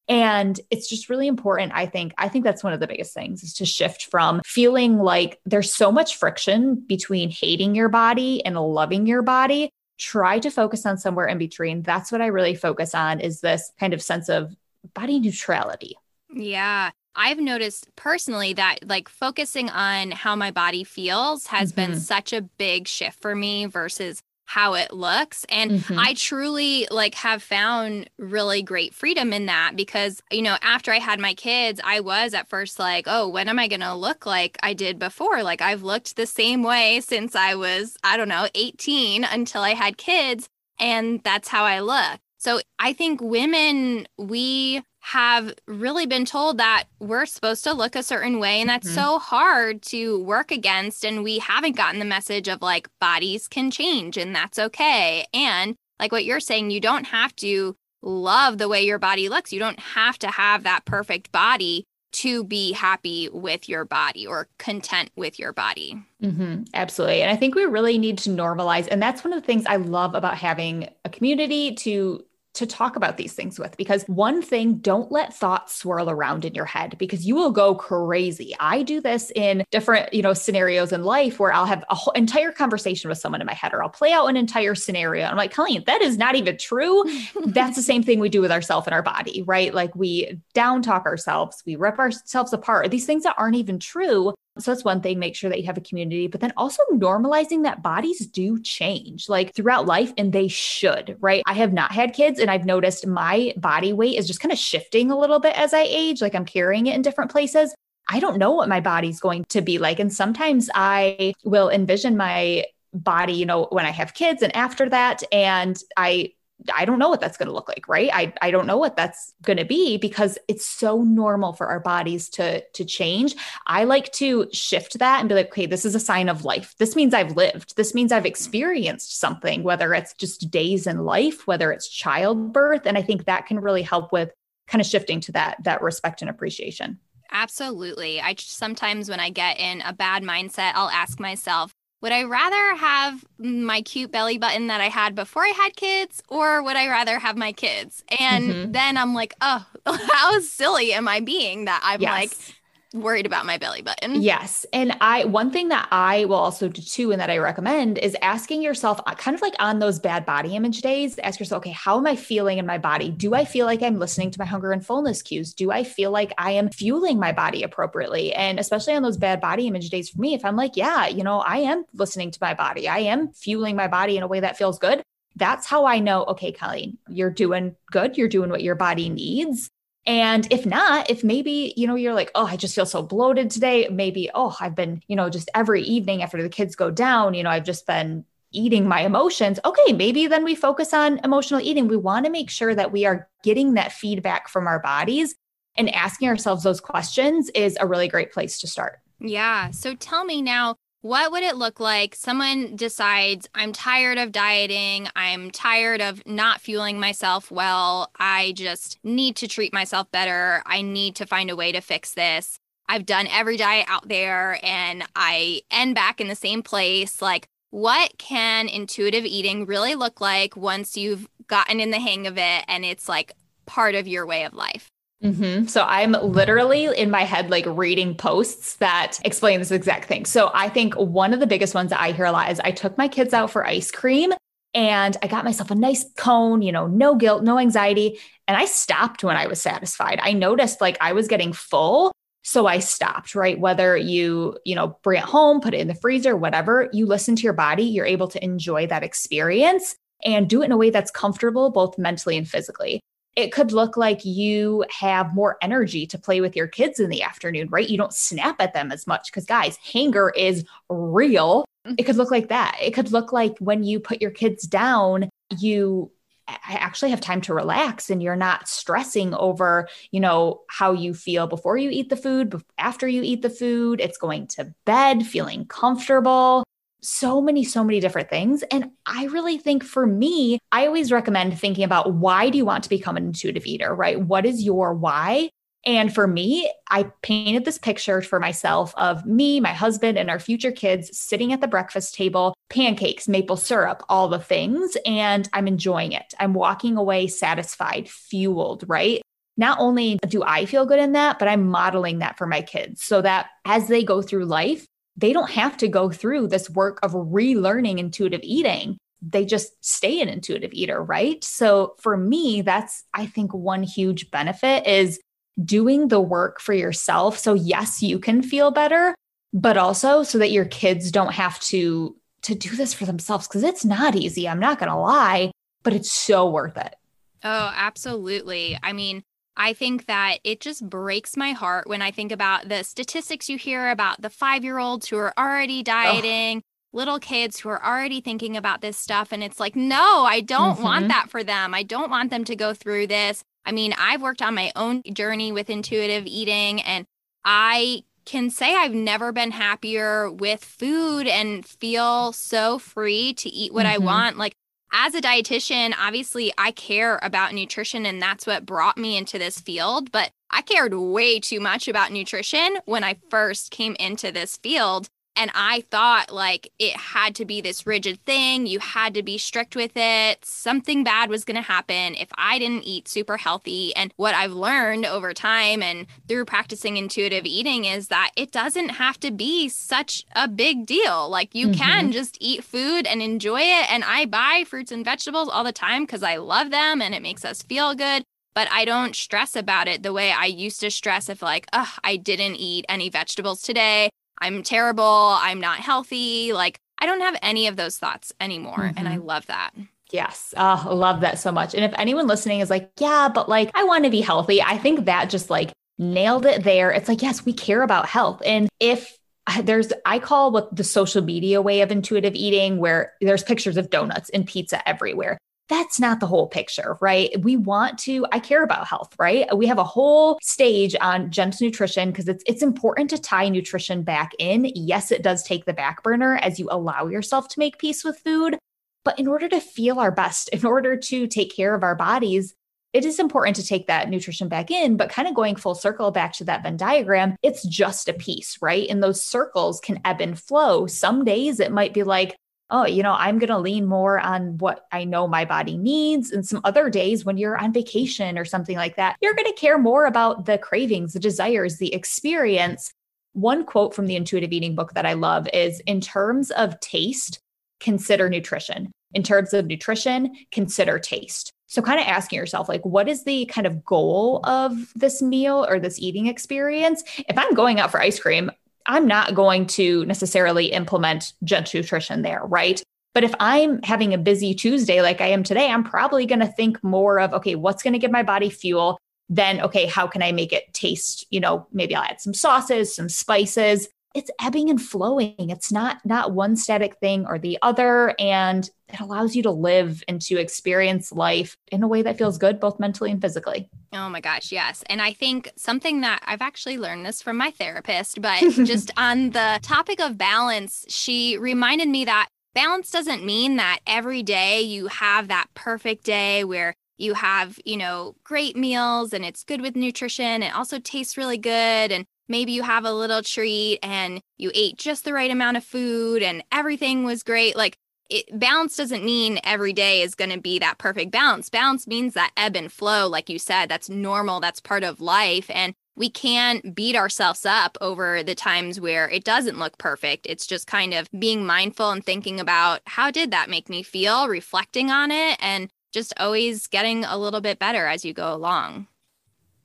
And 0.09 0.57
it's 0.71 0.87
just 0.87 1.09
really 1.09 1.27
important 1.27 1.73
i 1.75 1.85
think 1.85 2.13
i 2.17 2.29
think 2.29 2.45
that's 2.45 2.63
one 2.63 2.71
of 2.71 2.79
the 2.79 2.87
biggest 2.87 3.13
things 3.13 3.43
is 3.43 3.53
to 3.55 3.65
shift 3.65 4.05
from 4.09 4.41
feeling 4.45 4.99
like 4.99 5.39
there's 5.45 5.73
so 5.73 5.91
much 5.91 6.15
friction 6.15 6.75
between 6.75 7.29
hating 7.29 7.75
your 7.75 7.89
body 7.89 8.43
and 8.45 8.55
loving 8.55 9.05
your 9.05 9.21
body. 9.21 9.69
Try 9.97 10.39
to 10.39 10.49
focus 10.49 10.85
on 10.85 10.97
somewhere 10.97 11.25
in 11.25 11.37
between. 11.37 11.81
That's 11.81 12.11
what 12.11 12.21
i 12.21 12.27
really 12.27 12.55
focus 12.55 12.95
on 12.95 13.19
is 13.19 13.41
this 13.41 13.71
kind 13.79 13.93
of 13.93 14.01
sense 14.01 14.29
of 14.29 14.55
body 14.93 15.19
neutrality. 15.19 15.97
Yeah 16.33 16.91
I've 17.17 17.39
noticed 17.39 17.93
personally 17.95 18.53
that 18.53 18.87
like 18.87 19.09
focusing 19.09 19.69
on 19.69 20.11
how 20.11 20.35
my 20.35 20.51
body 20.51 20.83
feels 20.83 21.47
has 21.47 21.73
mm-hmm. 21.73 21.91
been 21.93 21.99
such 21.99 22.31
a 22.31 22.41
big 22.41 22.87
shift 22.87 23.19
for 23.19 23.35
me 23.35 23.65
versus 23.65 24.21
how 24.47 24.75
it 24.75 24.93
looks 24.93 25.45
and 25.49 25.71
mm-hmm. 25.71 25.99
i 25.99 26.13
truly 26.13 26.87
like 26.89 27.13
have 27.15 27.43
found 27.43 28.09
really 28.17 28.61
great 28.61 28.93
freedom 28.93 29.33
in 29.33 29.45
that 29.45 29.73
because 29.75 30.23
you 30.31 30.41
know 30.41 30.55
after 30.61 30.89
i 30.93 30.99
had 30.99 31.19
my 31.19 31.33
kids 31.33 31.81
i 31.83 31.99
was 31.99 32.33
at 32.33 32.47
first 32.47 32.79
like 32.79 33.03
oh 33.07 33.27
when 33.27 33.49
am 33.49 33.59
i 33.59 33.67
going 33.67 33.81
to 33.81 33.93
look 33.93 34.25
like 34.25 34.57
i 34.63 34.73
did 34.73 34.97
before 34.97 35.43
like 35.43 35.61
i've 35.61 35.83
looked 35.83 36.15
the 36.15 36.25
same 36.25 36.63
way 36.63 37.01
since 37.01 37.35
i 37.35 37.53
was 37.55 37.97
i 38.05 38.15
don't 38.15 38.29
know 38.29 38.47
18 38.55 39.25
until 39.25 39.61
i 39.61 39.73
had 39.73 39.97
kids 39.97 40.47
and 40.79 41.21
that's 41.23 41.49
how 41.49 41.65
i 41.65 41.81
look 41.81 42.21
so 42.37 42.61
i 42.79 42.93
think 42.93 43.19
women 43.19 44.07
we 44.17 44.81
have 45.11 45.53
really 45.67 46.05
been 46.05 46.25
told 46.25 46.57
that 46.57 46.83
we're 46.99 47.25
supposed 47.25 47.63
to 47.63 47.71
look 47.71 47.95
a 47.95 48.03
certain 48.03 48.39
way 48.39 48.59
and 48.59 48.69
that's 48.69 48.87
mm-hmm. 48.87 48.99
so 48.99 49.19
hard 49.19 49.81
to 49.81 50.21
work 50.23 50.51
against 50.51 51.05
and 51.05 51.23
we 51.23 51.39
haven't 51.39 51.77
gotten 51.77 51.99
the 51.99 52.05
message 52.05 52.49
of 52.49 52.61
like 52.61 52.89
bodies 52.99 53.47
can 53.47 53.71
change 53.71 54.17
and 54.17 54.35
that's 54.35 54.59
okay 54.59 55.25
and 55.33 55.75
like 55.97 56.11
what 56.11 56.25
you're 56.25 56.41
saying 56.41 56.71
you 56.71 56.81
don't 56.81 57.05
have 57.05 57.33
to 57.33 57.73
love 58.01 58.57
the 58.57 58.67
way 58.67 58.83
your 58.83 58.99
body 58.99 59.29
looks 59.29 59.53
you 59.53 59.59
don't 59.59 59.79
have 59.79 60.19
to 60.19 60.27
have 60.27 60.63
that 60.63 60.83
perfect 60.83 61.31
body 61.31 61.85
to 62.11 62.43
be 62.43 62.73
happy 62.73 63.29
with 63.31 63.69
your 63.69 63.85
body 63.85 64.25
or 64.25 64.47
content 64.57 65.11
with 65.15 65.37
your 65.37 65.51
body. 65.51 66.01
Mm-hmm, 66.23 66.63
absolutely. 66.73 67.21
And 67.21 67.29
I 67.29 67.35
think 67.35 67.53
we 67.53 67.65
really 67.65 67.97
need 67.97 68.17
to 68.19 68.29
normalize. 68.29 68.87
And 68.89 69.01
that's 69.01 69.23
one 69.23 69.33
of 69.33 69.41
the 69.41 69.45
things 69.45 69.65
I 69.67 69.75
love 69.75 70.15
about 70.15 70.37
having 70.37 70.89
a 71.05 71.09
community 71.09 71.75
to 71.75 72.23
to 72.57 72.65
talk 72.65 72.95
about 72.95 73.17
these 73.17 73.33
things 73.33 73.59
with 73.59 73.77
because 73.77 74.03
one 74.03 74.41
thing, 74.41 74.77
don't 74.77 75.11
let 75.11 75.33
thoughts 75.33 75.75
swirl 75.75 76.09
around 76.09 76.43
in 76.43 76.55
your 76.55 76.65
head 76.65 76.95
because 76.97 77.25
you 77.25 77.35
will 77.35 77.51
go 77.51 77.75
crazy. 77.75 78.55
I 78.59 78.81
do 78.81 78.99
this 78.99 79.31
in 79.35 79.63
different, 79.71 80.11
you 80.13 80.23
know, 80.23 80.33
scenarios 80.33 80.91
in 80.91 81.03
life 81.03 81.39
where 81.39 81.53
I'll 81.53 81.65
have 81.65 81.85
a 81.89 81.95
whole 81.95 82.13
entire 82.13 82.51
conversation 82.51 83.09
with 83.09 83.19
someone 83.19 83.41
in 83.41 83.47
my 83.47 83.53
head 83.53 83.73
or 83.73 83.83
I'll 83.83 83.89
play 83.89 84.11
out 84.11 84.25
an 84.27 84.37
entire 84.37 84.73
scenario. 84.73 85.25
I'm 85.25 85.37
like, 85.37 85.53
Colleen, 85.53 85.83
that 85.85 86.01
is 86.01 86.17
not 86.17 86.35
even 86.35 86.57
true. 86.57 87.03
That's 87.45 87.75
the 87.75 87.83
same 87.83 88.01
thing 88.03 88.19
we 88.19 88.29
do 88.29 88.41
with 88.41 88.51
ourselves 88.51 88.87
and 88.87 88.93
our 88.93 89.03
body, 89.03 89.43
right? 89.43 89.73
Like 89.73 89.95
we 89.95 90.39
down 90.53 90.81
talk 90.81 91.05
ourselves, 91.05 91.61
we 91.65 91.75
rip 91.75 91.99
ourselves 91.99 92.53
apart. 92.53 92.89
These 92.89 93.05
things 93.05 93.23
that 93.23 93.35
aren't 93.37 93.55
even 93.55 93.79
true. 93.79 94.33
So 94.59 94.71
that's 94.71 94.83
one 94.83 95.01
thing, 95.01 95.19
make 95.19 95.35
sure 95.35 95.49
that 95.49 95.59
you 95.59 95.65
have 95.65 95.77
a 95.77 95.81
community, 95.81 96.27
but 96.27 96.41
then 96.41 96.53
also 96.57 96.83
normalizing 96.91 97.63
that 97.63 97.83
bodies 97.83 98.25
do 98.27 98.61
change 98.61 99.29
like 99.29 99.53
throughout 99.53 99.85
life 99.85 100.13
and 100.17 100.33
they 100.33 100.47
should, 100.47 101.17
right? 101.19 101.43
I 101.45 101.53
have 101.53 101.73
not 101.73 101.91
had 101.91 102.13
kids 102.13 102.39
and 102.39 102.49
I've 102.49 102.65
noticed 102.65 103.07
my 103.07 103.53
body 103.57 103.93
weight 103.93 104.17
is 104.17 104.27
just 104.27 104.39
kind 104.39 104.51
of 104.51 104.57
shifting 104.57 105.11
a 105.11 105.17
little 105.17 105.39
bit 105.39 105.57
as 105.57 105.73
I 105.73 105.81
age, 105.81 106.21
like 106.21 106.35
I'm 106.35 106.45
carrying 106.45 106.87
it 106.87 106.95
in 106.95 107.01
different 107.01 107.31
places. 107.31 107.73
I 108.09 108.19
don't 108.19 108.37
know 108.37 108.51
what 108.51 108.69
my 108.69 108.79
body's 108.79 109.19
going 109.19 109.45
to 109.49 109.61
be 109.61 109.79
like. 109.79 109.99
And 109.99 110.13
sometimes 110.13 110.69
I 110.73 111.33
will 111.43 111.69
envision 111.69 112.15
my 112.15 112.65
body, 112.93 113.33
you 113.33 113.45
know, 113.45 113.67
when 113.69 113.85
I 113.85 113.91
have 113.91 114.13
kids 114.13 114.41
and 114.41 114.55
after 114.55 114.89
that. 114.89 115.23
And 115.31 115.77
I 115.97 116.33
I 116.73 116.85
don't 116.85 116.99
know 116.99 117.09
what 117.09 117.21
that's 117.21 117.37
going 117.37 117.47
to 117.47 117.53
look 117.53 117.67
like, 117.67 117.87
right? 117.87 118.09
I, 118.11 118.33
I 118.41 118.51
don't 118.51 118.65
know 118.65 118.77
what 118.77 118.95
that's 118.95 119.33
going 119.43 119.57
to 119.57 119.65
be 119.65 119.97
because 119.97 120.37
it's 120.47 120.65
so 120.65 121.03
normal 121.03 121.53
for 121.53 121.67
our 121.67 121.79
bodies 121.79 122.29
to 122.31 122.61
to 122.61 122.85
change. 122.85 123.35
I 123.67 123.83
like 123.83 124.11
to 124.13 124.47
shift 124.51 124.99
that 124.99 125.19
and 125.19 125.29
be 125.29 125.35
like, 125.35 125.47
okay, 125.47 125.65
this 125.65 125.85
is 125.85 125.95
a 125.95 125.99
sign 125.99 126.29
of 126.29 126.45
life. 126.45 126.75
This 126.79 126.95
means 126.95 127.13
I've 127.13 127.35
lived. 127.35 127.75
This 127.75 127.93
means 127.93 128.11
I've 128.11 128.25
experienced 128.25 129.19
something, 129.19 129.63
whether 129.63 129.93
it's 129.93 130.13
just 130.13 130.49
days 130.49 130.87
in 130.87 131.05
life, 131.05 131.45
whether 131.45 131.71
it's 131.71 131.87
childbirth, 131.87 132.85
and 132.85 132.97
I 132.97 133.01
think 133.01 133.25
that 133.25 133.45
can 133.45 133.59
really 133.59 133.83
help 133.83 134.11
with 134.11 134.31
kind 134.67 134.81
of 134.81 134.87
shifting 134.87 135.21
to 135.21 135.31
that 135.33 135.63
that 135.63 135.81
respect 135.81 136.21
and 136.21 136.29
appreciation. 136.29 136.99
Absolutely. 137.31 138.21
I 138.21 138.35
sometimes 138.37 139.09
when 139.09 139.19
I 139.19 139.29
get 139.29 139.59
in 139.59 139.81
a 139.81 139.93
bad 139.93 140.23
mindset, 140.23 140.71
I'll 140.75 140.89
ask 140.89 141.19
myself, 141.19 141.73
would 142.07 142.13
I 142.13 142.23
rather 142.23 142.75
have 142.77 143.25
my 143.37 143.81
cute 143.81 144.13
belly 144.13 144.37
button 144.37 144.67
that 144.67 144.79
I 144.79 144.87
had 144.87 145.13
before 145.13 145.43
I 145.43 145.49
had 145.49 145.75
kids, 145.75 146.23
or 146.29 146.63
would 146.63 146.77
I 146.77 146.87
rather 146.87 147.19
have 147.19 147.35
my 147.35 147.51
kids? 147.51 148.01
And 148.17 148.49
mm-hmm. 148.49 148.71
then 148.71 148.95
I'm 148.95 149.13
like, 149.13 149.33
oh, 149.41 149.65
how 149.85 150.39
silly 150.39 150.93
am 150.93 151.09
I 151.09 151.19
being 151.19 151.65
that 151.65 151.81
I'm 151.83 151.99
yes. 151.99 152.09
like, 152.09 152.55
worried 152.93 153.25
about 153.25 153.45
my 153.45 153.57
belly 153.57 153.81
button. 153.81 154.21
Yes. 154.21 154.65
And 154.73 154.95
I, 155.01 155.25
one 155.25 155.51
thing 155.51 155.67
that 155.69 155.87
I 155.91 156.25
will 156.25 156.35
also 156.35 156.69
do 156.69 156.81
too, 156.81 157.11
and 157.11 157.19
that 157.19 157.29
I 157.29 157.37
recommend 157.37 157.97
is 157.97 158.15
asking 158.21 158.61
yourself, 158.61 158.99
uh, 159.05 159.15
kind 159.15 159.35
of 159.35 159.41
like 159.41 159.55
on 159.59 159.79
those 159.79 159.99
bad 159.99 160.25
body 160.25 160.55
image 160.55 160.81
days, 160.81 161.19
ask 161.19 161.39
yourself, 161.39 161.61
okay, 161.61 161.71
how 161.71 161.97
am 161.97 162.07
I 162.07 162.15
feeling 162.15 162.57
in 162.57 162.65
my 162.65 162.77
body? 162.77 163.09
Do 163.09 163.33
I 163.33 163.45
feel 163.45 163.65
like 163.65 163.81
I'm 163.81 163.99
listening 163.99 164.31
to 164.31 164.39
my 164.39 164.45
hunger 164.45 164.71
and 164.71 164.85
fullness 164.85 165.21
cues? 165.21 165.53
Do 165.53 165.71
I 165.71 165.83
feel 165.83 166.11
like 166.11 166.33
I 166.37 166.51
am 166.51 166.69
fueling 166.69 167.19
my 167.19 167.31
body 167.31 167.63
appropriately? 167.63 168.33
And 168.33 168.59
especially 168.59 168.93
on 168.93 169.03
those 169.03 169.17
bad 169.17 169.41
body 169.41 169.67
image 169.67 169.89
days 169.89 170.09
for 170.09 170.21
me, 170.21 170.33
if 170.33 170.45
I'm 170.45 170.55
like, 170.55 170.77
yeah, 170.77 171.07
you 171.07 171.23
know, 171.23 171.39
I 171.39 171.57
am 171.57 171.85
listening 171.93 172.31
to 172.31 172.39
my 172.41 172.53
body, 172.53 172.87
I 172.87 172.99
am 172.99 173.31
fueling 173.33 173.75
my 173.75 173.87
body 173.87 174.17
in 174.17 174.23
a 174.23 174.27
way 174.27 174.39
that 174.39 174.57
feels 174.57 174.79
good. 174.79 175.01
That's 175.35 175.67
how 175.67 175.85
I 175.85 175.99
know, 175.99 176.23
okay, 176.23 176.51
Kelly, 176.51 176.97
you're 177.07 177.29
doing 177.29 177.75
good. 177.91 178.17
You're 178.17 178.27
doing 178.27 178.49
what 178.49 178.63
your 178.63 178.73
body 178.73 179.07
needs. 179.09 179.69
And 180.07 180.47
if 180.51 180.65
not, 180.65 181.09
if 181.09 181.21
maybe, 181.21 181.73
you 181.75 181.85
know, 181.85 181.95
you're 181.95 182.13
like, 182.13 182.31
oh, 182.33 182.45
I 182.45 182.55
just 182.55 182.73
feel 182.73 182.85
so 182.85 183.03
bloated 183.03 183.51
today. 183.51 183.89
Maybe, 183.91 184.31
oh, 184.33 184.55
I've 184.59 184.73
been, 184.73 185.03
you 185.07 185.17
know, 185.17 185.29
just 185.29 185.49
every 185.53 185.83
evening 185.83 186.23
after 186.23 186.41
the 186.41 186.47
kids 186.47 186.77
go 186.77 186.89
down, 186.89 187.33
you 187.33 187.43
know, 187.43 187.49
I've 187.49 187.65
just 187.65 187.85
been 187.85 188.23
eating 188.51 188.87
my 188.87 189.01
emotions. 189.01 189.59
Okay, 189.65 189.91
maybe 189.91 190.25
then 190.27 190.45
we 190.45 190.55
focus 190.55 190.93
on 190.93 191.19
emotional 191.25 191.59
eating. 191.59 191.89
We 191.89 191.97
want 191.97 192.25
to 192.25 192.31
make 192.31 192.49
sure 192.49 192.73
that 192.73 192.93
we 192.93 193.05
are 193.05 193.27
getting 193.43 193.73
that 193.73 193.91
feedback 193.91 194.47
from 194.47 194.65
our 194.65 194.79
bodies 194.79 195.35
and 195.75 195.93
asking 195.93 196.29
ourselves 196.29 196.63
those 196.63 196.79
questions 196.79 197.49
is 197.49 197.77
a 197.79 197.85
really 197.85 198.07
great 198.07 198.31
place 198.31 198.59
to 198.59 198.67
start. 198.67 198.99
Yeah. 199.19 199.71
So 199.71 199.93
tell 199.93 200.23
me 200.23 200.41
now, 200.41 200.75
what 201.07 201.31
would 201.31 201.43
it 201.43 201.55
look 201.55 201.79
like? 201.79 202.15
Someone 202.15 202.75
decides, 202.75 203.47
I'm 203.55 203.71
tired 203.71 204.17
of 204.17 204.33
dieting. 204.33 205.07
I'm 205.15 205.51
tired 205.51 206.01
of 206.01 206.21
not 206.27 206.59
fueling 206.59 206.99
myself 206.99 207.49
well. 207.49 208.11
I 208.19 208.51
just 208.57 208.99
need 209.05 209.37
to 209.37 209.47
treat 209.47 209.71
myself 209.71 210.11
better. 210.11 210.61
I 210.65 210.81
need 210.81 211.15
to 211.15 211.25
find 211.25 211.49
a 211.49 211.55
way 211.55 211.71
to 211.71 211.79
fix 211.79 212.13
this. 212.13 212.59
I've 212.89 213.05
done 213.05 213.27
every 213.27 213.55
diet 213.55 213.85
out 213.87 214.09
there 214.09 214.59
and 214.61 215.05
I 215.15 215.61
end 215.71 215.95
back 215.95 216.19
in 216.19 216.27
the 216.27 216.35
same 216.35 216.61
place. 216.61 217.21
Like, 217.21 217.47
what 217.69 218.17
can 218.17 218.67
intuitive 218.67 219.23
eating 219.23 219.65
really 219.65 219.95
look 219.95 220.19
like 220.19 220.57
once 220.57 220.97
you've 220.97 221.29
gotten 221.47 221.79
in 221.79 221.91
the 221.91 221.99
hang 221.99 222.27
of 222.27 222.37
it 222.37 222.65
and 222.67 222.83
it's 222.83 223.07
like 223.07 223.31
part 223.65 223.95
of 223.95 224.09
your 224.09 224.25
way 224.25 224.43
of 224.43 224.53
life? 224.53 224.89
Mm-hmm. 225.23 225.65
So 225.65 225.83
I'm 225.83 226.11
literally 226.11 226.85
in 226.85 227.09
my 227.09 227.23
head, 227.23 227.49
like 227.49 227.65
reading 227.65 228.15
posts 228.15 228.75
that 228.75 229.19
explain 229.25 229.59
this 229.59 229.71
exact 229.71 230.07
thing. 230.07 230.25
So 230.25 230.51
I 230.53 230.69
think 230.69 230.93
one 230.95 231.33
of 231.33 231.39
the 231.39 231.47
biggest 231.47 231.73
ones 231.73 231.89
that 231.89 231.99
I 231.99 232.11
hear 232.11 232.25
a 232.25 232.31
lot 232.31 232.51
is 232.51 232.59
I 232.59 232.71
took 232.71 232.97
my 232.97 233.07
kids 233.07 233.33
out 233.33 233.49
for 233.49 233.65
ice 233.65 233.89
cream 233.89 234.31
and 234.73 235.17
I 235.23 235.27
got 235.27 235.43
myself 235.43 235.71
a 235.71 235.75
nice 235.75 236.05
cone, 236.17 236.61
you 236.61 236.71
know, 236.71 236.85
no 236.85 237.15
guilt, 237.15 237.43
no 237.43 237.57
anxiety. 237.57 238.19
And 238.47 238.55
I 238.55 238.65
stopped 238.65 239.23
when 239.23 239.35
I 239.35 239.47
was 239.47 239.59
satisfied. 239.59 240.19
I 240.21 240.33
noticed 240.33 240.81
like 240.81 240.97
I 241.01 241.13
was 241.13 241.27
getting 241.27 241.51
full. 241.51 242.11
So 242.43 242.67
I 242.67 242.79
stopped, 242.79 243.33
right? 243.33 243.59
Whether 243.59 243.97
you, 243.97 244.57
you 244.65 244.75
know, 244.75 244.99
bring 245.03 245.17
it 245.17 245.25
home, 245.25 245.61
put 245.61 245.73
it 245.73 245.79
in 245.79 245.87
the 245.87 245.95
freezer, 245.95 246.37
whatever, 246.37 246.89
you 246.93 247.07
listen 247.07 247.35
to 247.35 247.43
your 247.43 247.53
body, 247.53 247.83
you're 247.83 248.05
able 248.05 248.27
to 248.29 248.43
enjoy 248.43 248.87
that 248.87 249.03
experience 249.03 249.95
and 250.23 250.47
do 250.47 250.61
it 250.61 250.65
in 250.65 250.71
a 250.71 250.77
way 250.77 250.91
that's 250.91 251.11
comfortable, 251.11 251.71
both 251.71 251.97
mentally 251.97 252.37
and 252.37 252.47
physically 252.47 253.01
it 253.37 253.51
could 253.51 253.71
look 253.71 253.95
like 253.95 254.25
you 254.25 254.83
have 254.89 255.35
more 255.35 255.57
energy 255.61 256.07
to 256.07 256.17
play 256.17 256.41
with 256.41 256.55
your 256.55 256.67
kids 256.67 256.99
in 256.99 257.11
the 257.11 257.21
afternoon, 257.21 257.69
right? 257.69 257.87
You 257.87 257.95
don't 257.95 258.11
snap 258.11 258.59
at 258.59 258.73
them 258.73 258.91
as 258.91 259.05
much 259.05 259.31
because, 259.31 259.45
guys, 259.45 259.77
hanger 259.77 260.31
is 260.31 260.65
real. 260.89 261.63
It 261.99 262.03
could 262.03 262.15
look 262.15 262.31
like 262.31 262.49
that. 262.49 262.75
It 262.81 262.95
could 262.95 263.11
look 263.11 263.31
like 263.31 263.53
when 263.59 263.83
you 263.83 263.99
put 263.99 264.23
your 264.23 264.31
kids 264.31 264.63
down, 264.63 265.29
you 265.59 266.11
actually 266.47 267.11
have 267.11 267.21
time 267.21 267.41
to 267.41 267.53
relax 267.53 268.09
and 268.09 268.23
you're 268.23 268.35
not 268.35 268.67
stressing 268.67 269.35
over, 269.35 269.87
you 270.09 270.19
know, 270.19 270.61
how 270.67 270.93
you 270.93 271.13
feel 271.13 271.45
before 271.45 271.77
you 271.77 271.91
eat 271.91 272.09
the 272.09 272.15
food, 272.15 272.59
after 272.79 273.07
you 273.07 273.21
eat 273.21 273.43
the 273.43 273.51
food. 273.51 274.01
It's 274.01 274.17
going 274.17 274.47
to 274.47 274.73
bed, 274.85 275.27
feeling 275.27 275.67
comfortable 275.67 276.63
so 277.07 277.39
many, 277.39 277.63
so 277.63 277.83
many 277.83 277.99
different 278.01 278.29
things. 278.29 278.63
And 278.69 278.91
I 279.05 279.25
really 279.27 279.57
think 279.57 279.83
for 279.83 280.05
me, 280.05 280.59
I 280.71 280.85
always 280.85 281.11
recommend 281.11 281.57
thinking 281.57 281.85
about 281.85 282.13
why 282.13 282.49
do 282.49 282.57
you 282.57 282.65
want 282.65 282.83
to 282.83 282.89
become 282.89 283.15
an 283.15 283.27
intuitive 283.27 283.65
eater, 283.65 283.95
right? 283.95 284.19
What 284.19 284.45
is 284.45 284.63
your 284.63 284.93
why? 284.93 285.49
And 285.85 286.13
for 286.13 286.27
me, 286.27 286.69
I 286.89 287.03
painted 287.21 287.63
this 287.63 287.77
picture 287.77 288.21
for 288.21 288.41
myself 288.41 288.93
of 288.97 289.25
me, 289.25 289.61
my 289.61 289.71
husband, 289.71 290.17
and 290.17 290.29
our 290.29 290.39
future 290.39 290.71
kids 290.71 291.17
sitting 291.17 291.53
at 291.53 291.61
the 291.61 291.67
breakfast 291.67 292.13
table, 292.13 292.53
pancakes, 292.69 293.29
maple 293.29 293.55
syrup, 293.55 294.03
all 294.09 294.27
the 294.27 294.37
things. 294.37 294.97
And 295.05 295.47
I'm 295.53 295.67
enjoying 295.67 296.11
it. 296.11 296.33
I'm 296.41 296.53
walking 296.53 296.97
away 296.97 297.27
satisfied, 297.27 298.09
fueled, 298.09 298.83
right? 298.85 299.21
Not 299.55 299.79
only 299.79 300.19
do 300.27 300.43
I 300.43 300.65
feel 300.65 300.85
good 300.85 300.99
in 300.99 301.13
that, 301.13 301.39
but 301.39 301.47
I'm 301.47 301.69
modeling 301.69 302.19
that 302.19 302.37
for 302.37 302.47
my 302.47 302.61
kids 302.61 303.01
so 303.01 303.21
that 303.21 303.47
as 303.63 303.87
they 303.87 304.03
go 304.03 304.21
through 304.21 304.45
life, 304.45 304.85
they 305.17 305.33
don't 305.33 305.51
have 305.51 305.77
to 305.77 305.87
go 305.87 306.09
through 306.09 306.47
this 306.47 306.69
work 306.69 306.99
of 307.03 307.11
relearning 307.11 307.97
intuitive 307.97 308.41
eating. 308.43 308.97
They 309.21 309.45
just 309.45 309.83
stay 309.83 310.21
an 310.21 310.29
intuitive 310.29 310.71
eater, 310.73 311.03
right? 311.03 311.43
So 311.43 311.95
for 311.99 312.15
me, 312.15 312.61
that's, 312.61 313.03
I 313.13 313.25
think, 313.25 313.53
one 313.53 313.81
huge 313.81 314.29
benefit 314.29 314.85
is 314.85 315.19
doing 315.63 316.09
the 316.09 316.21
work 316.21 316.61
for 316.61 316.73
yourself. 316.73 317.39
So, 317.39 317.55
yes, 317.55 318.03
you 318.03 318.19
can 318.19 318.43
feel 318.43 318.69
better, 318.69 319.15
but 319.53 319.75
also 319.75 320.21
so 320.21 320.37
that 320.37 320.51
your 320.51 320.65
kids 320.65 321.11
don't 321.11 321.33
have 321.33 321.59
to 321.61 322.15
to 322.43 322.55
do 322.55 322.75
this 322.75 322.93
for 322.93 323.05
themselves 323.05 323.47
because 323.47 323.63
it's 323.63 323.83
not 323.83 324.15
easy 324.15 324.47
i'm 324.47 324.59
not 324.59 324.79
going 324.79 324.89
to 324.89 324.95
lie 324.95 325.51
but 325.83 325.93
it's 325.93 326.11
so 326.11 326.49
worth 326.49 326.77
it 326.77 326.95
oh 327.43 327.73
absolutely 327.75 328.77
i 328.83 328.93
mean 328.93 329.23
I 329.57 329.73
think 329.73 330.05
that 330.05 330.37
it 330.43 330.61
just 330.61 330.87
breaks 330.87 331.35
my 331.35 331.51
heart 331.51 331.89
when 331.89 332.01
I 332.01 332.11
think 332.11 332.31
about 332.31 332.69
the 332.69 332.83
statistics 332.83 333.49
you 333.49 333.57
hear 333.57 333.89
about 333.89 334.21
the 334.21 334.29
five 334.29 334.63
year 334.63 334.77
olds 334.77 335.09
who 335.09 335.17
are 335.17 335.33
already 335.37 335.81
dieting, 335.81 336.61
little 336.93 337.19
kids 337.19 337.59
who 337.59 337.69
are 337.69 337.83
already 337.83 338.21
thinking 338.21 338.55
about 338.55 338.81
this 338.81 338.97
stuff. 338.97 339.31
And 339.31 339.43
it's 339.43 339.59
like, 339.59 339.75
no, 339.75 340.23
I 340.25 340.41
don't 340.41 340.75
mm-hmm. 340.75 340.83
want 340.83 341.07
that 341.07 341.29
for 341.31 341.43
them. 341.43 341.73
I 341.73 341.81
don't 341.81 342.11
want 342.11 342.29
them 342.29 342.43
to 342.45 342.55
go 342.55 342.75
through 342.75 343.07
this. 343.07 343.43
I 343.65 343.71
mean, 343.71 343.93
I've 343.97 344.21
worked 344.21 344.43
on 344.43 344.55
my 344.55 344.71
own 344.75 345.01
journey 345.11 345.51
with 345.51 345.69
intuitive 345.69 346.25
eating, 346.25 346.81
and 346.81 347.05
I 347.43 348.03
can 348.25 348.49
say 348.49 348.75
I've 348.75 348.93
never 348.93 349.31
been 349.31 349.51
happier 349.51 350.31
with 350.31 350.63
food 350.63 351.27
and 351.27 351.65
feel 351.65 352.31
so 352.31 352.79
free 352.79 353.33
to 353.33 353.49
eat 353.49 353.73
what 353.73 353.85
mm-hmm. 353.85 354.03
I 354.03 354.05
want. 354.05 354.37
Like, 354.37 354.55
as 354.91 355.13
a 355.13 355.21
dietitian, 355.21 355.93
obviously 355.99 356.53
I 356.57 356.71
care 356.71 357.19
about 357.21 357.53
nutrition 357.53 358.05
and 358.05 358.21
that's 358.21 358.47
what 358.47 358.65
brought 358.65 358.97
me 358.97 359.17
into 359.17 359.37
this 359.37 359.59
field, 359.59 360.11
but 360.11 360.31
I 360.49 360.61
cared 360.61 360.93
way 360.93 361.39
too 361.39 361.59
much 361.59 361.87
about 361.87 362.11
nutrition 362.11 362.77
when 362.85 363.03
I 363.03 363.17
first 363.29 363.71
came 363.71 363.95
into 363.99 364.31
this 364.31 364.57
field. 364.57 365.09
And 365.37 365.51
I 365.53 365.83
thought 365.91 366.33
like 366.33 366.71
it 366.79 366.95
had 366.97 367.35
to 367.35 367.45
be 367.45 367.61
this 367.61 367.85
rigid 367.85 368.23
thing. 368.25 368.65
You 368.65 368.79
had 368.79 369.13
to 369.13 369.23
be 369.23 369.37
strict 369.37 369.75
with 369.75 369.91
it. 369.95 370.43
Something 370.43 371.03
bad 371.03 371.29
was 371.29 371.45
going 371.45 371.55
to 371.55 371.61
happen 371.61 372.15
if 372.15 372.29
I 372.37 372.59
didn't 372.59 372.83
eat 372.83 373.07
super 373.07 373.37
healthy. 373.37 373.95
And 373.95 374.13
what 374.17 374.33
I've 374.33 374.51
learned 374.51 375.05
over 375.05 375.33
time 375.33 375.83
and 375.83 376.07
through 376.27 376.45
practicing 376.45 376.97
intuitive 376.97 377.45
eating 377.45 377.85
is 377.85 378.07
that 378.07 378.31
it 378.35 378.51
doesn't 378.51 378.89
have 378.89 379.19
to 379.19 379.31
be 379.31 379.69
such 379.69 380.25
a 380.35 380.47
big 380.47 380.85
deal. 380.85 381.29
Like 381.29 381.53
you 381.53 381.67
mm-hmm. 381.67 381.79
can 381.79 382.11
just 382.11 382.37
eat 382.39 382.63
food 382.63 383.05
and 383.05 383.21
enjoy 383.21 383.61
it. 383.61 383.91
And 383.91 384.03
I 384.03 384.25
buy 384.25 384.63
fruits 384.67 384.91
and 384.91 385.05
vegetables 385.05 385.49
all 385.49 385.63
the 385.63 385.71
time 385.71 386.03
because 386.03 386.23
I 386.23 386.37
love 386.37 386.71
them 386.71 387.01
and 387.01 387.13
it 387.13 387.21
makes 387.21 387.45
us 387.45 387.61
feel 387.61 387.93
good 387.95 388.23
but 388.57 388.67
I 388.71 388.85
don't 388.85 389.15
stress 389.15 389.55
about 389.55 389.87
it 389.87 390.01
the 390.01 390.11
way 390.11 390.31
I 390.31 390.45
used 390.45 390.79
to 390.79 390.89
stress 390.89 391.29
if 391.29 391.43
like, 391.43 391.67
oh, 391.73 391.93
I 392.03 392.15
didn't 392.15 392.55
eat 392.55 392.85
any 392.89 393.07
vegetables 393.07 393.61
today. 393.61 394.09
I'm 394.39 394.63
terrible, 394.63 395.03
I'm 395.39 395.59
not 395.59 395.79
healthy. 395.79 396.53
Like, 396.53 396.79
I 396.99 397.05
don't 397.05 397.21
have 397.21 397.37
any 397.41 397.67
of 397.67 397.75
those 397.75 397.97
thoughts 397.97 398.33
anymore. 398.39 398.77
Mm-hmm. 398.77 398.97
And 398.97 399.07
I 399.07 399.17
mm-hmm. 399.17 399.25
love 399.25 399.45
that. 399.47 399.71
Yes. 400.11 400.53
Oh, 400.55 400.85
I 400.87 400.93
love 400.93 401.21
that 401.21 401.37
so 401.37 401.51
much. 401.51 401.75
And 401.75 401.83
if 401.83 401.93
anyone 401.97 402.27
listening 402.27 402.61
is 402.61 402.69
like, 402.69 402.91
yeah, 402.99 403.29
but 403.33 403.49
like, 403.49 403.71
I 403.75 403.83
want 403.83 404.05
to 404.05 404.09
be 404.09 404.21
healthy, 404.21 404.61
I 404.61 404.77
think 404.77 405.05
that 405.05 405.29
just 405.29 405.49
like 405.49 405.71
nailed 405.97 406.45
it 406.45 406.63
there. 406.63 406.91
It's 406.91 407.09
like, 407.09 407.21
yes, 407.21 407.45
we 407.45 407.53
care 407.53 407.81
about 407.81 408.05
health. 408.05 408.41
And 408.45 408.69
if 408.79 409.17
there's, 409.63 409.91
I 410.05 410.19
call 410.19 410.51
what 410.51 410.75
the 410.75 410.83
social 410.83 411.21
media 411.21 411.61
way 411.61 411.81
of 411.81 411.91
intuitive 411.91 412.35
eating, 412.35 412.77
where 412.77 413.13
there's 413.21 413.43
pictures 413.43 413.77
of 413.77 413.89
donuts 413.89 414.29
and 414.29 414.45
pizza 414.45 414.87
everywhere 414.87 415.37
that's 415.69 415.99
not 415.99 416.19
the 416.19 416.27
whole 416.27 416.47
picture, 416.47 416.97
right? 417.01 417.29
We 417.41 417.57
want 417.57 417.97
to, 417.99 418.25
I 418.31 418.39
care 418.39 418.63
about 418.63 418.87
health, 418.87 419.13
right? 419.19 419.45
We 419.55 419.67
have 419.67 419.77
a 419.77 419.83
whole 419.83 420.39
stage 420.41 420.95
on 421.01 421.29
gentle 421.31 421.65
nutrition 421.65 422.09
because 422.09 422.27
it's 422.27 422.43
it's 422.47 422.61
important 422.61 423.09
to 423.09 423.17
tie 423.17 423.49
nutrition 423.49 424.03
back 424.03 424.31
in. 424.39 424.71
Yes, 424.75 425.11
it 425.11 425.23
does 425.23 425.43
take 425.43 425.65
the 425.65 425.73
back 425.73 426.03
burner 426.03 426.37
as 426.37 426.59
you 426.59 426.67
allow 426.71 427.07
yourself 427.07 427.47
to 427.49 427.59
make 427.59 427.79
peace 427.79 428.03
with 428.03 428.19
food. 428.19 428.57
But 429.03 429.19
in 429.19 429.27
order 429.27 429.47
to 429.49 429.59
feel 429.59 429.99
our 429.99 430.11
best, 430.11 430.49
in 430.53 430.65
order 430.65 430.97
to 430.97 431.27
take 431.27 431.55
care 431.55 431.75
of 431.75 431.83
our 431.83 431.95
bodies, 431.95 432.53
it 432.93 433.05
is 433.05 433.19
important 433.19 433.55
to 433.57 433.65
take 433.65 433.87
that 433.87 434.09
nutrition 434.09 434.47
back 434.47 434.71
in, 434.71 434.95
but 434.97 435.09
kind 435.09 435.27
of 435.27 435.35
going 435.35 435.55
full 435.55 435.75
circle 435.75 436.09
back 436.09 436.33
to 436.33 436.45
that 436.45 436.63
Venn 436.63 436.77
diagram, 436.77 437.35
it's 437.43 437.63
just 437.67 438.07
a 438.07 438.13
piece, 438.13 438.57
right? 438.61 438.87
And 438.89 439.03
those 439.03 439.23
circles 439.23 439.81
can 439.81 439.99
ebb 440.05 440.21
and 440.21 440.39
flow. 440.39 440.87
Some 440.87 441.25
days 441.25 441.59
it 441.59 441.71
might 441.71 441.93
be 441.93 442.03
like, 442.03 442.35
oh, 442.69 442.85
you 442.85 443.01
know, 443.01 443.13
I'm 443.13 443.39
going 443.39 443.49
to 443.49 443.57
lean 443.57 443.85
more 443.85 444.19
on 444.19 444.57
what 444.57 444.87
I 444.91 445.03
know 445.05 445.27
my 445.27 445.45
body 445.45 445.77
needs. 445.77 446.31
And 446.31 446.45
some 446.45 446.61
other 446.63 446.89
days 446.89 447.23
when 447.23 447.37
you're 447.37 447.57
on 447.57 447.71
vacation 447.71 448.37
or 448.37 448.45
something 448.45 448.75
like 448.75 448.95
that, 448.97 449.17
you're 449.21 449.35
going 449.35 449.51
to 449.51 449.59
care 449.59 449.77
more 449.77 450.05
about 450.05 450.45
the 450.45 450.57
cravings, 450.57 451.13
the 451.13 451.19
desires, 451.19 451.77
the 451.77 451.93
experience. 451.93 452.93
One 453.33 453.65
quote 453.65 453.93
from 453.93 454.07
the 454.07 454.15
intuitive 454.15 454.51
eating 454.51 454.75
book 454.75 454.93
that 454.93 455.05
I 455.05 455.13
love 455.13 455.47
is 455.53 455.79
in 455.81 456.01
terms 456.01 456.51
of 456.51 456.79
taste, 456.79 457.39
consider 457.79 458.29
nutrition. 458.29 458.91
In 459.13 459.23
terms 459.23 459.53
of 459.53 459.67
nutrition, 459.67 460.35
consider 460.51 460.99
taste. 460.99 461.53
So, 461.67 461.81
kind 461.81 461.99
of 461.99 462.05
asking 462.07 462.37
yourself, 462.37 462.67
like, 462.67 462.85
what 462.85 463.07
is 463.07 463.23
the 463.23 463.45
kind 463.45 463.65
of 463.65 463.83
goal 463.85 464.41
of 464.43 464.91
this 464.95 465.21
meal 465.21 465.65
or 465.67 465.79
this 465.79 465.99
eating 465.99 466.27
experience? 466.27 467.03
If 467.17 467.37
I'm 467.37 467.53
going 467.53 467.79
out 467.79 467.91
for 467.91 468.01
ice 468.01 468.19
cream, 468.19 468.51
I'm 468.87 469.07
not 469.07 469.35
going 469.35 469.67
to 469.67 470.05
necessarily 470.05 470.67
implement 470.67 471.33
gentle 471.43 471.79
nutrition 471.79 472.21
there, 472.21 472.41
right? 472.45 472.81
But 473.13 473.23
if 473.23 473.33
I'm 473.39 473.81
having 473.81 474.13
a 474.13 474.17
busy 474.17 474.53
Tuesday 474.53 475.01
like 475.01 475.21
I 475.21 475.27
am 475.27 475.43
today, 475.43 475.69
I'm 475.69 475.83
probably 475.83 476.25
going 476.25 476.39
to 476.39 476.47
think 476.47 476.83
more 476.83 477.19
of, 477.19 477.33
okay, 477.33 477.55
what's 477.55 477.83
going 477.83 477.93
to 477.93 477.99
give 477.99 478.11
my 478.11 478.23
body 478.23 478.49
fuel? 478.49 478.97
Then, 479.29 479.59
okay, 479.61 479.87
how 479.87 480.07
can 480.07 480.21
I 480.21 480.31
make 480.31 480.53
it 480.53 480.73
taste? 480.73 481.25
You 481.29 481.39
know, 481.39 481.67
maybe 481.73 481.95
I'll 481.95 482.03
add 482.03 482.21
some 482.21 482.33
sauces, 482.33 482.95
some 482.95 483.09
spices 483.09 483.89
it's 484.17 484.31
ebbing 484.41 484.69
and 484.71 484.81
flowing. 484.81 485.35
It's 485.37 485.71
not 485.71 486.03
not 486.03 486.33
one 486.33 486.55
static 486.55 486.97
thing 486.97 487.27
or 487.27 487.37
the 487.37 487.59
other 487.61 488.15
and 488.19 488.67
it 488.89 488.99
allows 488.99 489.35
you 489.35 489.43
to 489.43 489.51
live 489.51 490.03
and 490.07 490.19
to 490.23 490.37
experience 490.39 491.11
life 491.11 491.55
in 491.71 491.83
a 491.83 491.87
way 491.87 492.01
that 492.01 492.17
feels 492.17 492.37
good 492.37 492.59
both 492.59 492.79
mentally 492.79 493.11
and 493.11 493.21
physically. 493.21 493.69
Oh 493.93 494.09
my 494.09 494.19
gosh, 494.19 494.51
yes. 494.51 494.83
And 494.89 495.01
I 495.01 495.13
think 495.13 495.51
something 495.55 496.01
that 496.01 496.23
I've 496.25 496.41
actually 496.41 496.77
learned 496.77 497.05
this 497.05 497.21
from 497.21 497.37
my 497.37 497.51
therapist, 497.51 498.21
but 498.21 498.39
just 498.65 498.91
on 498.97 499.31
the 499.31 499.59
topic 499.61 499.99
of 499.99 500.17
balance, 500.17 500.85
she 500.87 501.37
reminded 501.37 501.87
me 501.87 502.05
that 502.05 502.29
balance 502.55 502.89
doesn't 502.89 503.23
mean 503.23 503.57
that 503.57 503.79
every 503.85 504.23
day 504.23 504.61
you 504.61 504.87
have 504.87 505.27
that 505.27 505.47
perfect 505.53 506.03
day 506.05 506.43
where 506.43 506.73
you 506.97 507.13
have, 507.13 507.59
you 507.65 507.77
know, 507.77 508.15
great 508.23 508.57
meals 508.57 509.13
and 509.13 509.23
it's 509.23 509.43
good 509.43 509.61
with 509.61 509.75
nutrition. 509.75 510.41
It 510.41 510.55
also 510.55 510.79
tastes 510.79 511.17
really 511.17 511.37
good 511.37 511.91
and 511.91 512.07
maybe 512.27 512.51
you 512.51 512.63
have 512.63 512.85
a 512.85 512.93
little 512.93 513.21
treat 513.21 513.79
and 513.83 514.21
you 514.37 514.51
ate 514.53 514.77
just 514.77 515.05
the 515.05 515.13
right 515.13 515.31
amount 515.31 515.57
of 515.57 515.63
food 515.63 516.23
and 516.23 516.43
everything 516.51 517.03
was 517.03 517.23
great. 517.23 517.55
Like 517.55 517.77
it, 518.09 518.25
balance 518.39 518.75
doesn't 518.77 519.03
mean 519.03 519.39
every 519.43 519.73
day 519.73 520.01
is 520.01 520.15
going 520.15 520.31
to 520.31 520.39
be 520.39 520.59
that 520.59 520.77
perfect 520.77 521.11
balance. 521.11 521.49
Balance 521.49 521.87
means 521.87 522.13
that 522.13 522.31
ebb 522.37 522.55
and 522.55 522.71
flow, 522.71 523.07
like 523.07 523.29
you 523.29 523.39
said, 523.39 523.67
that's 523.67 523.89
normal, 523.89 524.39
that's 524.39 524.59
part 524.59 524.83
of 524.83 525.01
life. 525.01 525.49
And 525.49 525.73
we 525.95 526.09
can't 526.09 526.75
beat 526.75 526.95
ourselves 526.95 527.45
up 527.45 527.77
over 527.81 528.21
the 528.21 528.35
times 528.35 528.79
where 528.79 529.09
it 529.09 529.23
doesn't 529.23 529.57
look 529.57 529.77
perfect. 529.79 530.27
It's 530.29 530.45
just 530.45 530.67
kind 530.67 530.93
of 530.93 531.09
being 531.17 531.45
mindful 531.45 531.89
and 531.89 532.05
thinking 532.05 532.39
about 532.39 532.81
how 532.85 533.09
did 533.09 533.31
that 533.31 533.49
make 533.49 533.67
me 533.67 533.81
feel, 533.81 534.27
reflecting 534.27 534.91
on 534.91 535.09
it, 535.09 535.37
and 535.41 535.69
just 535.91 536.13
always 536.19 536.67
getting 536.67 537.03
a 537.03 537.17
little 537.17 537.41
bit 537.41 537.57
better 537.57 537.87
as 537.87 538.05
you 538.05 538.13
go 538.13 538.31
along. 538.31 538.87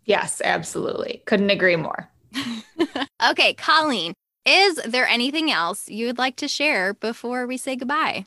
Yes, 0.04 0.40
absolutely. 0.44 1.22
Couldn't 1.26 1.50
agree 1.50 1.76
more. 1.76 2.08
Okay, 3.30 3.54
Colleen, 3.54 4.14
is 4.44 4.76
there 4.86 5.06
anything 5.06 5.50
else 5.50 5.88
you 5.88 6.06
would 6.06 6.18
like 6.18 6.36
to 6.36 6.48
share 6.48 6.94
before 6.94 7.46
we 7.46 7.56
say 7.56 7.76
goodbye? 7.76 8.26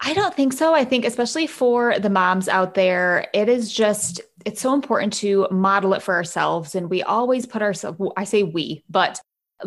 I 0.00 0.12
don't 0.12 0.34
think 0.34 0.52
so. 0.52 0.74
I 0.74 0.84
think, 0.84 1.04
especially 1.04 1.46
for 1.46 1.98
the 1.98 2.10
moms 2.10 2.48
out 2.48 2.74
there, 2.74 3.28
it 3.32 3.48
is 3.48 3.72
just, 3.72 4.20
it's 4.44 4.60
so 4.60 4.74
important 4.74 5.12
to 5.14 5.46
model 5.50 5.94
it 5.94 6.02
for 6.02 6.14
ourselves. 6.14 6.74
And 6.74 6.90
we 6.90 7.02
always 7.02 7.46
put 7.46 7.62
ourselves, 7.62 8.00
I 8.16 8.24
say 8.24 8.42
we, 8.42 8.82
but 8.90 9.20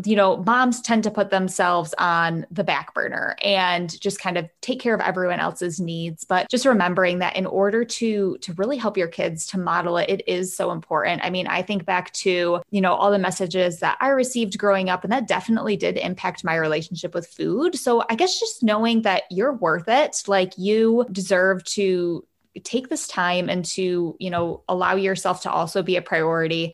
you 0.05 0.15
know, 0.15 0.37
moms 0.37 0.81
tend 0.81 1.03
to 1.03 1.11
put 1.11 1.29
themselves 1.29 1.95
on 1.97 2.45
the 2.51 2.63
back 2.63 2.93
burner 2.93 3.35
and 3.41 3.99
just 4.01 4.19
kind 4.19 4.37
of 4.37 4.47
take 4.61 4.79
care 4.79 4.93
of 4.93 5.01
everyone 5.01 5.39
else's 5.39 5.79
needs. 5.79 6.23
But 6.23 6.49
just 6.49 6.65
remembering 6.65 7.19
that 7.19 7.35
in 7.35 7.45
order 7.45 7.83
to 7.85 8.37
to 8.41 8.53
really 8.53 8.77
help 8.77 8.97
your 8.97 9.07
kids 9.07 9.47
to 9.47 9.57
model 9.57 9.97
it, 9.97 10.09
it 10.09 10.27
is 10.27 10.55
so 10.55 10.71
important. 10.71 11.23
I 11.23 11.29
mean, 11.29 11.47
I 11.47 11.61
think 11.61 11.85
back 11.85 12.11
to, 12.13 12.61
you 12.69 12.81
know, 12.81 12.93
all 12.93 13.11
the 13.11 13.17
messages 13.17 13.79
that 13.79 13.97
I 14.01 14.09
received 14.09 14.57
growing 14.57 14.89
up, 14.89 15.03
and 15.03 15.13
that 15.13 15.27
definitely 15.27 15.77
did 15.77 15.97
impact 15.97 16.43
my 16.43 16.55
relationship 16.55 17.13
with 17.13 17.27
food. 17.27 17.75
So 17.77 18.03
I 18.09 18.15
guess 18.15 18.39
just 18.39 18.63
knowing 18.63 19.03
that 19.03 19.23
you're 19.31 19.53
worth 19.53 19.87
it, 19.87 20.23
like 20.27 20.57
you 20.57 21.05
deserve 21.11 21.63
to 21.63 22.25
take 22.63 22.89
this 22.89 23.07
time 23.07 23.49
and 23.49 23.63
to, 23.63 24.15
you 24.19 24.29
know, 24.29 24.63
allow 24.67 24.95
yourself 24.95 25.43
to 25.43 25.51
also 25.51 25.81
be 25.81 25.95
a 25.95 26.01
priority 26.01 26.73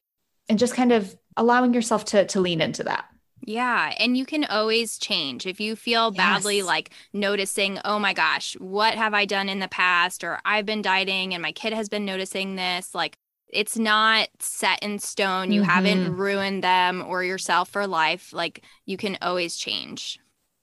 and 0.50 0.60
just 0.60 0.76
kind 0.76 0.92
of 0.92 1.16
allowing 1.38 1.74
yourself 1.74 2.06
to 2.06 2.26
to 2.26 2.40
lean 2.40 2.62
into 2.62 2.84
that. 2.84 3.06
Yeah. 3.46 3.94
And 3.98 4.18
you 4.18 4.26
can 4.26 4.46
always 4.46 4.98
change. 4.98 5.46
If 5.46 5.60
you 5.60 5.76
feel 5.76 6.12
badly, 6.12 6.58
yes. 6.58 6.66
like 6.66 6.92
noticing, 7.12 7.80
oh 7.84 8.00
my 8.00 8.14
gosh, 8.14 8.54
what 8.60 8.96
have 8.96 9.14
I 9.14 9.26
done 9.26 9.50
in 9.50 9.60
the 9.60 9.68
past? 9.68 10.24
Or 10.24 10.40
I've 10.46 10.66
been 10.66 10.82
dieting 10.82 11.34
and 11.34 11.42
my 11.42 11.52
kid 11.52 11.74
has 11.74 11.90
been 11.90 12.06
noticing 12.06 12.56
this, 12.56 12.96
like 12.96 13.18
it's 13.50 13.78
not 13.78 14.30
set 14.40 14.82
in 14.82 14.98
stone. 15.00 15.52
You 15.52 15.62
mm-hmm. 15.62 15.70
haven't 15.70 16.16
ruined 16.16 16.64
them 16.64 17.04
or 17.06 17.24
yourself 17.24 17.70
for 17.70 17.86
life. 17.86 18.32
Like 18.34 18.64
you 18.86 18.98
can 18.98 19.18
always 19.22 19.56
change. 19.56 20.20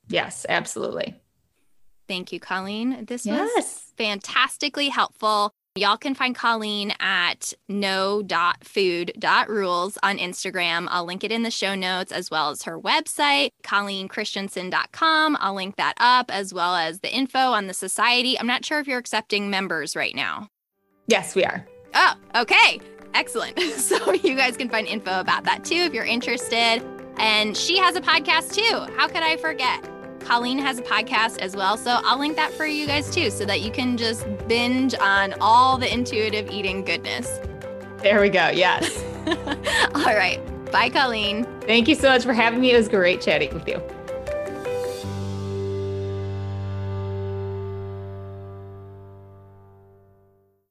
Yes, 0.09 0.44
absolutely. 0.48 1.14
Thank 2.09 2.33
you, 2.33 2.40
Colleen. 2.40 3.04
This 3.04 3.24
yes. 3.24 3.48
was 3.54 3.92
fantastically 3.96 4.88
helpful. 4.88 5.52
Y'all 5.76 5.96
can 5.96 6.16
find 6.16 6.35
Colleen 6.35 6.92
at 6.98 7.52
no.food.rules 7.68 8.28
on 10.02 10.18
Instagram. 10.18 10.88
I'll 10.90 11.04
link 11.04 11.22
it 11.22 11.30
in 11.30 11.44
the 11.44 11.50
show 11.50 11.76
notes 11.76 12.11
as 12.11 12.28
well 12.28 12.50
as 12.50 12.64
her 12.64 12.76
website, 12.76 13.50
colleenchristensen.com. 13.62 15.37
I'll 15.38 15.54
link 15.54 15.76
that 15.76 15.94
up 15.98 16.28
as 16.33 16.52
well 16.52 16.74
as 16.74 16.98
the 17.00 17.14
info 17.14 17.38
on 17.38 17.68
the 17.68 17.74
society. 17.74 18.37
I'm 18.37 18.48
not 18.48 18.64
sure 18.64 18.80
if 18.80 18.88
you're 18.88 18.98
accepting 18.98 19.48
members 19.48 19.94
right 19.94 20.16
now. 20.16 20.48
Yes, 21.06 21.37
we 21.37 21.44
are. 21.44 21.64
Oh, 21.94 22.14
okay. 22.35 22.80
Excellent. 23.14 23.59
So 23.80 24.12
you 24.12 24.37
guys 24.37 24.56
can 24.56 24.68
find 24.68 24.87
info 24.87 25.18
about 25.20 25.44
that 25.44 25.64
too 25.64 25.74
if 25.74 25.92
you're 25.92 26.04
interested. 26.04 26.83
And 27.16 27.56
she 27.56 27.76
has 27.78 27.96
a 27.96 28.00
podcast 28.00 28.54
too. 28.54 28.87
How 28.96 29.09
could 29.09 29.22
I 29.22 29.37
forget? 29.37 29.88
Colleen 30.20 30.59
has 30.59 30.78
a 30.78 30.83
podcast 30.83 31.38
as 31.38 31.56
well. 31.56 31.76
So 31.76 32.00
I'll 32.04 32.18
link 32.18 32.37
that 32.37 32.52
for 32.52 32.66
you 32.66 32.87
guys 32.87 33.12
too, 33.12 33.30
so 33.30 33.44
that 33.44 33.61
you 33.61 33.70
can 33.70 33.96
just 33.96 34.26
binge 34.46 34.94
on 34.94 35.35
all 35.40 35.78
the 35.78 35.92
intuitive 35.92 36.50
eating 36.50 36.85
goodness. 36.85 37.40
There 38.02 38.20
we 38.20 38.28
go. 38.28 38.48
Yes. 38.48 39.02
all 39.94 40.14
right. 40.14 40.40
Bye, 40.70 40.88
Colleen. 40.88 41.44
Thank 41.62 41.88
you 41.88 41.94
so 41.94 42.09
much 42.09 42.24
for 42.24 42.33
having 42.33 42.61
me. 42.61 42.72
It 42.72 42.76
was 42.76 42.88
great 42.88 43.20
chatting 43.20 43.52
with 43.52 43.66
you. 43.66 43.83